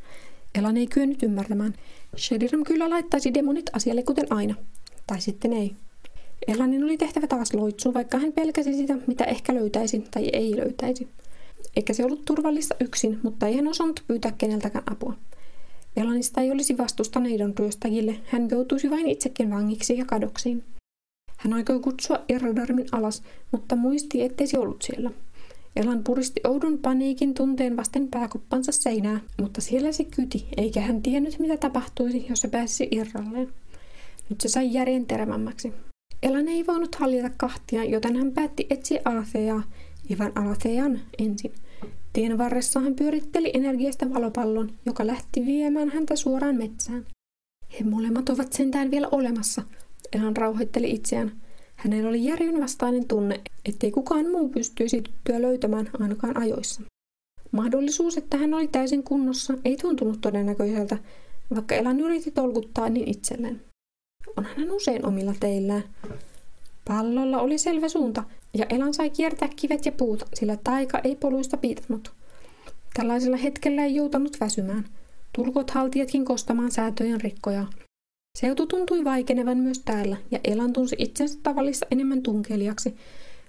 Elan 0.55 0.77
ei 0.77 0.87
kyennyt 0.87 1.23
ymmärtämään. 1.23 1.73
Shediram 2.17 2.63
kyllä 2.63 2.89
laittaisi 2.89 3.33
demonit 3.33 3.69
asialle 3.73 4.03
kuten 4.03 4.27
aina. 4.29 4.55
Tai 5.07 5.21
sitten 5.21 5.53
ei. 5.53 5.75
Elanin 6.47 6.83
oli 6.83 6.97
tehtävä 6.97 7.27
taas 7.27 7.53
loitsua, 7.53 7.93
vaikka 7.93 8.17
hän 8.17 8.33
pelkäsi 8.33 8.73
sitä, 8.73 8.97
mitä 9.07 9.23
ehkä 9.23 9.55
löytäisi 9.55 10.03
tai 10.11 10.29
ei 10.33 10.55
löytäisi. 10.57 11.07
Eikä 11.75 11.93
se 11.93 12.05
ollut 12.05 12.25
turvallista 12.25 12.75
yksin, 12.79 13.19
mutta 13.23 13.47
ei 13.47 13.55
hän 13.55 13.67
osannut 13.67 14.03
pyytää 14.07 14.31
keneltäkään 14.37 14.83
apua. 14.91 15.13
Elanista 15.97 16.41
ei 16.41 16.51
olisi 16.51 16.77
vastusta 16.77 17.19
neidon 17.19 17.53
ryöstäjille, 17.59 18.15
hän 18.25 18.49
joutuisi 18.49 18.89
vain 18.89 19.07
itsekin 19.07 19.49
vangiksi 19.49 19.97
ja 19.97 20.05
kadoksiin. 20.05 20.63
Hän 21.39 21.53
aikoi 21.53 21.79
kutsua 21.79 22.19
Errodarmin 22.29 22.87
alas, 22.91 23.23
mutta 23.51 23.75
muisti, 23.75 24.21
ettei 24.21 24.47
se 24.47 24.59
ollut 24.59 24.81
siellä. 24.81 25.11
Elan 25.75 26.03
puristi 26.03 26.41
oudon 26.47 26.77
paniikin 26.77 27.33
tunteen 27.33 27.77
vasten 27.77 28.07
pääkoppansa 28.07 28.71
seinää, 28.71 29.19
mutta 29.41 29.61
siellä 29.61 29.91
se 29.91 30.03
kyti, 30.03 30.47
eikä 30.57 30.81
hän 30.81 31.01
tiennyt, 31.01 31.39
mitä 31.39 31.57
tapahtuisi, 31.57 32.25
jos 32.29 32.39
se 32.39 32.47
pääsisi 32.47 32.87
irralleen. 32.91 33.53
Nyt 34.29 34.41
se 34.41 34.49
sai 34.49 34.73
järjen 34.73 35.05
terävämmäksi. 35.05 35.73
Elan 36.23 36.47
ei 36.47 36.67
voinut 36.67 36.95
hallita 36.95 37.29
kahtia, 37.37 37.83
joten 37.83 38.15
hän 38.15 38.31
päätti 38.31 38.67
etsiä 38.69 39.01
Alatheaa, 39.05 39.63
Ivan 40.11 40.31
Alathean 40.35 40.99
ensin. 41.17 41.53
Tien 42.13 42.37
varressa 42.37 42.79
hän 42.79 42.95
pyöritteli 42.95 43.51
energiasta 43.53 44.13
valopallon, 44.13 44.71
joka 44.85 45.07
lähti 45.07 45.45
viemään 45.45 45.89
häntä 45.89 46.15
suoraan 46.15 46.55
metsään. 46.55 47.05
He 47.79 47.83
molemmat 47.83 48.29
ovat 48.29 48.53
sentään 48.53 48.91
vielä 48.91 49.07
olemassa, 49.11 49.61
Elan 50.13 50.37
rauhoitteli 50.37 50.91
itseään. 50.91 51.31
Hänellä 51.75 52.09
oli 52.09 52.25
järjen 52.25 52.61
vastainen 52.61 53.07
tunne, 53.07 53.41
ettei 53.65 53.91
kukaan 53.91 54.31
muu 54.31 54.49
pystyisi 54.49 55.01
tyttöä 55.01 55.41
löytämään 55.41 55.89
ainakaan 55.99 56.37
ajoissa. 56.37 56.81
Mahdollisuus, 57.51 58.17
että 58.17 58.37
hän 58.37 58.53
oli 58.53 58.67
täysin 58.67 59.03
kunnossa, 59.03 59.53
ei 59.65 59.77
tuntunut 59.77 60.21
todennäköiseltä, 60.21 60.97
vaikka 61.55 61.75
Elan 61.75 61.99
yritti 61.99 62.31
tolkuttaa 62.31 62.89
niin 62.89 63.07
itselleen. 63.07 63.61
Onhan 64.37 64.55
hän 64.57 64.71
usein 64.71 65.05
omilla 65.05 65.33
teillään. 65.39 65.83
Pallolla 66.87 67.39
oli 67.39 67.57
selvä 67.57 67.89
suunta, 67.89 68.23
ja 68.53 68.65
Elan 68.69 68.93
sai 68.93 69.09
kiertää 69.09 69.49
kivet 69.55 69.85
ja 69.85 69.91
puut, 69.91 70.23
sillä 70.33 70.57
taika 70.63 70.99
ei 71.03 71.15
poluista 71.15 71.57
piitannut. 71.57 72.11
Tällaisella 72.93 73.37
hetkellä 73.37 73.83
ei 73.83 73.95
joutanut 73.95 74.37
väsymään. 74.39 74.85
Tulkot 75.35 75.69
haltijatkin 75.71 76.25
kostamaan 76.25 76.71
säätöjen 76.71 77.21
rikkoja. 77.21 77.65
Seutu 78.39 78.65
tuntui 78.65 79.03
vaikenevan 79.03 79.57
myös 79.57 79.79
täällä, 79.79 80.17
ja 80.31 80.39
Elan 80.43 80.73
tunsi 80.73 80.95
itsensä 80.99 81.39
tavallista 81.43 81.85
enemmän 81.91 82.21
tunkelijaksi, 82.23 82.95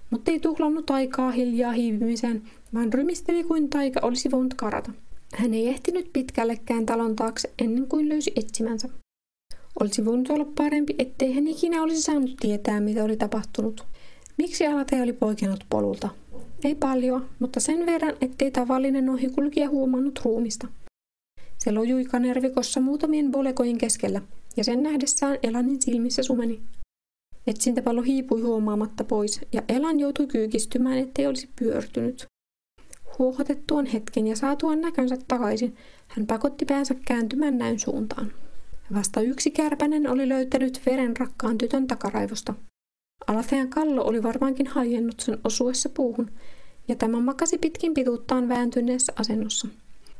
mutta 0.09 0.31
ei 0.31 0.39
tuhlannut 0.39 0.89
aikaa 0.89 1.31
hiljaa 1.31 1.71
hiivimiseen, 1.71 2.41
vaan 2.73 2.93
rymisteli 2.93 3.43
kuin 3.43 3.69
taika 3.69 3.99
olisi 4.03 4.31
voinut 4.31 4.53
karata. 4.53 4.91
Hän 5.35 5.53
ei 5.53 5.67
ehtinyt 5.67 6.09
pitkällekään 6.13 6.85
talon 6.85 7.15
taakse 7.15 7.53
ennen 7.59 7.87
kuin 7.87 8.09
löysi 8.09 8.31
etsimänsä. 8.35 8.89
Olisi 9.79 10.05
voinut 10.05 10.29
olla 10.29 10.45
parempi, 10.57 10.95
ettei 10.99 11.33
hän 11.33 11.47
ikinä 11.47 11.83
olisi 11.83 12.01
saanut 12.01 12.35
tietää, 12.39 12.79
mitä 12.79 13.03
oli 13.03 13.17
tapahtunut. 13.17 13.85
Miksi 14.37 14.67
Alate 14.67 15.01
oli 15.01 15.13
poikennut 15.13 15.65
polulta? 15.69 16.09
Ei 16.63 16.75
paljon, 16.75 17.29
mutta 17.39 17.59
sen 17.59 17.85
verran, 17.85 18.13
ettei 18.21 18.51
tavallinen 18.51 19.09
ohikulkija 19.09 19.69
huomannut 19.69 20.19
ruumista. 20.25 20.67
Se 21.57 21.71
lojui 21.71 22.05
kanervikossa 22.05 22.79
muutamien 22.79 23.31
bolekojen 23.31 23.77
keskellä, 23.77 24.21
ja 24.57 24.63
sen 24.63 24.83
nähdessään 24.83 25.37
Elanin 25.43 25.81
silmissä 25.81 26.23
sumeni. 26.23 26.61
Etsintäpallo 27.47 28.01
hiipui 28.01 28.41
huomaamatta 28.41 29.03
pois, 29.03 29.41
ja 29.53 29.61
Elan 29.69 29.99
joutui 29.99 30.27
kyykistymään, 30.27 30.97
ettei 30.97 31.27
olisi 31.27 31.49
pyörtynyt. 31.59 32.25
Huohotettuaan 33.19 33.85
hetken 33.85 34.27
ja 34.27 34.35
saatuaan 34.35 34.81
näkönsä 34.81 35.17
takaisin, 35.27 35.75
hän 36.07 36.27
pakotti 36.27 36.65
päänsä 36.65 36.95
kääntymään 37.05 37.57
näyn 37.57 37.79
suuntaan. 37.79 38.31
Vasta 38.93 39.21
yksi 39.21 39.51
kärpänen 39.51 40.09
oli 40.09 40.29
löytänyt 40.29 40.81
veren 40.85 41.17
rakkaan 41.17 41.57
tytön 41.57 41.87
takaraivosta. 41.87 42.53
Alathean 43.27 43.69
kallo 43.69 44.03
oli 44.03 44.23
varmaankin 44.23 44.67
haljennut 44.67 45.19
sen 45.19 45.37
osuessa 45.43 45.89
puuhun, 45.89 46.31
ja 46.87 46.95
tämä 46.95 47.19
makasi 47.19 47.57
pitkin 47.57 47.93
pituuttaan 47.93 48.49
vääntyneessä 48.49 49.13
asennossa. 49.15 49.67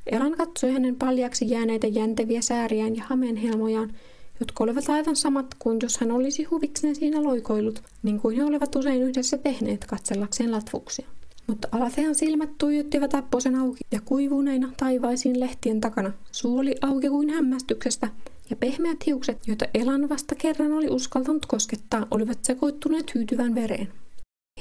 Elan 0.07 0.31
katsoi 0.31 0.71
hänen 0.71 0.95
paljaksi 0.95 1.49
jääneitä 1.49 1.87
jänteviä 1.87 2.41
sääriään 2.41 2.95
ja 2.95 3.03
hameenhelmojaan, 3.03 3.93
jotka 4.41 4.63
olivat 4.63 4.89
aivan 4.89 5.15
samat 5.15 5.55
kuin 5.59 5.77
jos 5.83 5.97
hän 5.97 6.11
olisi 6.11 6.43
huvikseen 6.43 6.95
siinä 6.95 7.23
loikoillut, 7.23 7.83
niin 8.03 8.19
kuin 8.19 8.37
he 8.37 8.43
olivat 8.43 8.75
usein 8.75 9.01
yhdessä 9.01 9.37
tehneet 9.37 9.85
katsellakseen 9.85 10.51
latvuksia. 10.51 11.07
Mutta 11.47 11.67
Alathean 11.71 12.15
silmät 12.15 12.49
tuijottivat 12.57 13.15
apposen 13.15 13.55
auki 13.55 13.79
ja 13.91 14.01
kuivuneina 14.05 14.71
taivaisiin 14.77 15.39
lehtien 15.39 15.81
takana. 15.81 16.11
Suu 16.31 16.57
oli 16.57 16.75
auki 16.81 17.09
kuin 17.09 17.29
hämmästyksestä, 17.29 18.09
ja 18.49 18.55
pehmeät 18.55 19.05
hiukset, 19.05 19.47
joita 19.47 19.65
Elan 19.73 20.09
vasta 20.09 20.35
kerran 20.35 20.71
oli 20.71 20.87
uskaltanut 20.89 21.45
koskettaa, 21.45 22.07
olivat 22.11 22.39
sekoittuneet 22.43 23.15
hyytyvän 23.15 23.55
vereen. 23.55 23.87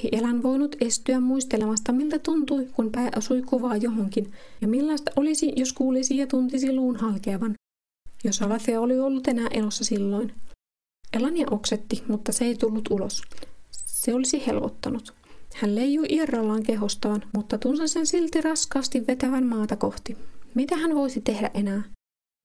Ei 0.03 0.09
Elan 0.19 0.43
voinut 0.43 0.75
estyä 0.81 1.19
muistelemasta, 1.19 1.91
miltä 1.91 2.19
tuntui, 2.19 2.67
kun 2.73 2.91
pää 2.91 3.09
osui 3.17 3.41
kovaa 3.41 3.77
johonkin, 3.77 4.31
ja 4.61 4.67
millaista 4.67 5.11
olisi, 5.15 5.53
jos 5.55 5.73
kuulisi 5.73 6.17
ja 6.17 6.27
tuntisi 6.27 6.75
luun 6.75 6.95
halkeavan. 6.95 7.55
Jos 8.23 8.41
Alate 8.41 8.79
oli 8.79 8.99
ollut 8.99 9.27
enää 9.27 9.47
elossa 9.51 9.83
silloin. 9.83 10.33
Elania 11.13 11.47
oksetti, 11.51 12.03
mutta 12.07 12.31
se 12.31 12.45
ei 12.45 12.55
tullut 12.55 12.91
ulos. 12.91 13.21
Se 13.71 14.13
olisi 14.13 14.47
helpottanut. 14.47 15.13
Hän 15.53 15.75
leijui 15.75 16.05
irrallaan 16.09 16.63
kehostaan, 16.63 17.23
mutta 17.33 17.57
tunsi 17.57 17.87
sen 17.87 18.07
silti 18.07 18.41
raskaasti 18.41 19.07
vetävän 19.07 19.45
maata 19.45 19.75
kohti. 19.75 20.17
Mitä 20.53 20.77
hän 20.77 20.95
voisi 20.95 21.21
tehdä 21.21 21.51
enää? 21.53 21.83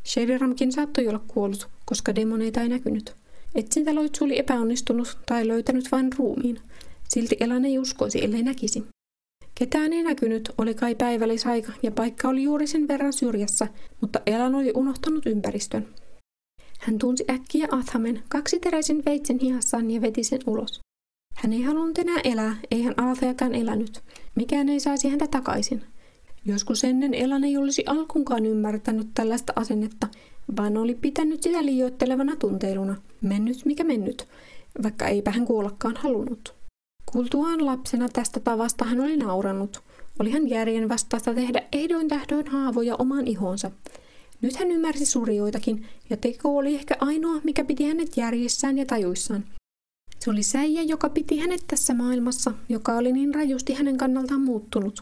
Sheriramkin 0.06 0.72
saattoi 0.72 1.08
olla 1.08 1.24
kuollut, 1.28 1.68
koska 1.84 2.14
demoneita 2.14 2.60
ei 2.60 2.68
näkynyt. 2.68 3.16
Etsintäloitsu 3.54 4.24
oli 4.24 4.38
epäonnistunut 4.38 5.18
tai 5.26 5.48
löytänyt 5.48 5.92
vain 5.92 6.10
ruumiin. 6.18 6.60
Silti 7.08 7.36
Elan 7.40 7.64
ei 7.64 7.78
uskoisi, 7.78 8.24
ellei 8.24 8.42
näkisi. 8.42 8.84
Ketään 9.58 9.92
ei 9.92 10.02
näkynyt, 10.02 10.50
oli 10.58 10.74
kai 10.74 10.94
päivällisaika 10.94 11.72
ja 11.82 11.90
paikka 11.90 12.28
oli 12.28 12.42
juuri 12.42 12.66
sen 12.66 12.88
verran 12.88 13.12
syrjässä, 13.12 13.68
mutta 14.00 14.20
Elan 14.26 14.54
oli 14.54 14.72
unohtanut 14.74 15.26
ympäristön. 15.26 15.88
Hän 16.80 16.98
tunsi 16.98 17.24
äkkiä 17.30 17.68
Athamen 17.70 18.22
kaksiteräisen 18.28 19.02
veitsen 19.06 19.38
hihassaan 19.38 19.90
ja 19.90 20.00
veti 20.00 20.24
sen 20.24 20.40
ulos. 20.46 20.80
Hän 21.34 21.52
ei 21.52 21.62
halunnut 21.62 21.98
enää 21.98 22.20
elää, 22.24 22.56
ei 22.70 22.82
hän 22.82 22.94
Altheakaan 22.96 23.54
elänyt. 23.54 24.02
Mikään 24.34 24.68
ei 24.68 24.80
saisi 24.80 25.08
häntä 25.08 25.26
takaisin. 25.26 25.84
Joskus 26.44 26.84
ennen 26.84 27.14
Elan 27.14 27.44
ei 27.44 27.56
olisi 27.56 27.84
alkunkaan 27.86 28.46
ymmärtänyt 28.46 29.08
tällaista 29.14 29.52
asennetta, 29.56 30.08
vaan 30.56 30.76
oli 30.76 30.94
pitänyt 30.94 31.42
sitä 31.42 31.64
liioittelevana 31.64 32.36
tunteiluna. 32.36 32.96
Mennyt 33.20 33.64
mikä 33.64 33.84
mennyt, 33.84 34.28
vaikka 34.82 35.06
eipä 35.06 35.30
hän 35.30 35.46
kuollakaan 35.46 35.96
halunnut. 35.96 36.55
Kuultuaan 37.12 37.66
lapsena 37.66 38.08
tästä 38.08 38.40
tavasta 38.40 38.84
hän 38.84 39.00
oli 39.00 39.16
naurannut. 39.16 39.82
Oli 40.20 40.30
hän 40.30 40.48
järjen 40.48 40.88
vastaista 40.88 41.34
tehdä 41.34 41.62
ehdoin 41.72 42.08
tähdoin 42.08 42.46
haavoja 42.46 42.96
omaan 42.96 43.26
ihonsa. 43.26 43.70
Nyt 44.40 44.56
hän 44.56 44.70
ymmärsi 44.70 45.06
surjoitakin, 45.06 45.86
ja 46.10 46.16
teko 46.16 46.56
oli 46.56 46.74
ehkä 46.74 46.96
ainoa, 47.00 47.40
mikä 47.44 47.64
piti 47.64 47.84
hänet 47.84 48.16
järjissään 48.16 48.78
ja 48.78 48.86
tajuissaan. 48.86 49.44
Se 50.18 50.30
oli 50.30 50.42
säijä, 50.42 50.82
joka 50.82 51.08
piti 51.08 51.38
hänet 51.38 51.64
tässä 51.66 51.94
maailmassa, 51.94 52.52
joka 52.68 52.96
oli 52.96 53.12
niin 53.12 53.34
rajusti 53.34 53.74
hänen 53.74 53.96
kannaltaan 53.96 54.40
muuttunut. 54.40 55.00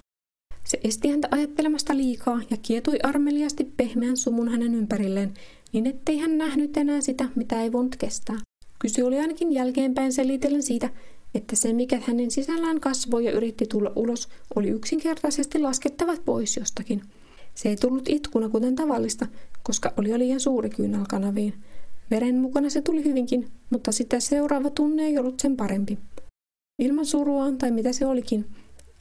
Se 0.65 0.81
esti 0.85 1.09
häntä 1.09 1.29
ajattelemasta 1.31 1.97
liikaa 1.97 2.41
ja 2.51 2.57
kietoi 2.57 2.99
armeliasti 3.03 3.73
pehmeän 3.77 4.17
sumun 4.17 4.49
hänen 4.49 4.75
ympärilleen, 4.75 5.35
niin 5.73 5.87
ettei 5.87 6.19
hän 6.19 6.39
nähnyt 6.39 6.77
enää 6.77 7.01
sitä, 7.01 7.29
mitä 7.35 7.63
ei 7.63 7.73
voinut 7.73 7.97
kestää. 7.97 8.39
Kyse 8.79 9.05
oli 9.05 9.19
ainakin 9.19 9.53
jälkeenpäin 9.53 10.13
selitellen 10.13 10.63
siitä, 10.63 10.91
että 11.35 11.57
se, 11.57 11.73
mikä 11.73 12.01
hänen 12.07 12.31
sisällään 12.31 12.81
kasvoi 12.81 13.25
ja 13.25 13.33
yritti 13.33 13.67
tulla 13.67 13.93
ulos, 13.97 14.29
oli 14.57 14.69
yksinkertaisesti 14.69 15.59
laskettavat 15.59 16.25
pois 16.25 16.57
jostakin. 16.57 17.03
Se 17.55 17.69
ei 17.69 17.77
tullut 17.77 18.09
itkuna 18.09 18.49
kuten 18.49 18.77
tavallista, 18.77 19.27
koska 19.63 19.93
oli 19.97 20.19
liian 20.19 20.41
suuri 20.41 20.71
kyynälkanaviin. 20.71 21.55
Veren 22.11 22.39
mukana 22.39 22.71
se 22.71 22.83
tuli 22.83 23.05
hyvinkin, 23.05 23.49
mutta 23.71 23.93
sitä 23.93 24.21
seuraava 24.21 24.71
tunne 24.71 25.03
ei 25.03 25.19
ollut 25.19 25.41
sen 25.41 25.57
parempi. 25.57 25.99
Ilman 26.79 27.07
suruaan 27.07 27.59
tai 27.59 27.71
mitä 27.71 27.93
se 27.93 28.07
olikin, 28.07 28.47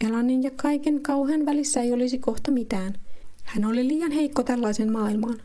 Elanin 0.08 0.44
ja 0.44 0.52
kaiken 0.56 1.02
kauhean 1.02 1.46
välissä 1.46 1.82
ei 1.82 1.94
olisi 1.94 2.20
kohta 2.20 2.52
mitään. 2.52 2.94
Hän 3.44 3.66
oli 3.66 3.88
liian 3.88 4.12
heikko 4.12 4.44
tällaisen 4.44 4.92
maailmaan. 4.92 5.42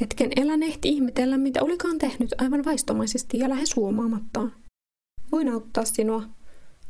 Hetken 0.00 0.30
Elan 0.36 0.62
ehti 0.62 0.88
ihmetellä, 0.88 1.38
mitä 1.38 1.62
olikaan 1.62 1.98
tehnyt 1.98 2.34
aivan 2.38 2.64
vaistomaisesti 2.64 3.38
ja 3.38 3.48
lähes 3.48 3.76
huomaamattaan. 3.76 4.52
Voin 5.32 5.48
auttaa 5.48 5.84
sinua. 5.84 6.22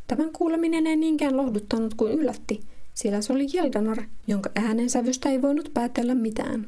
Tämän 0.07 0.33
kuuleminen 0.33 0.87
ei 0.87 0.97
niinkään 0.97 1.37
lohduttanut 1.37 1.95
kuin 1.95 2.13
yllätti, 2.13 2.61
sillä 2.95 3.21
se 3.21 3.33
oli 3.33 3.47
Jeldanar, 3.53 4.03
jonka 4.27 4.51
äänensävystä 4.55 5.29
ei 5.29 5.43
voinut 5.43 5.71
päätellä 5.75 6.15
mitään. 6.15 6.67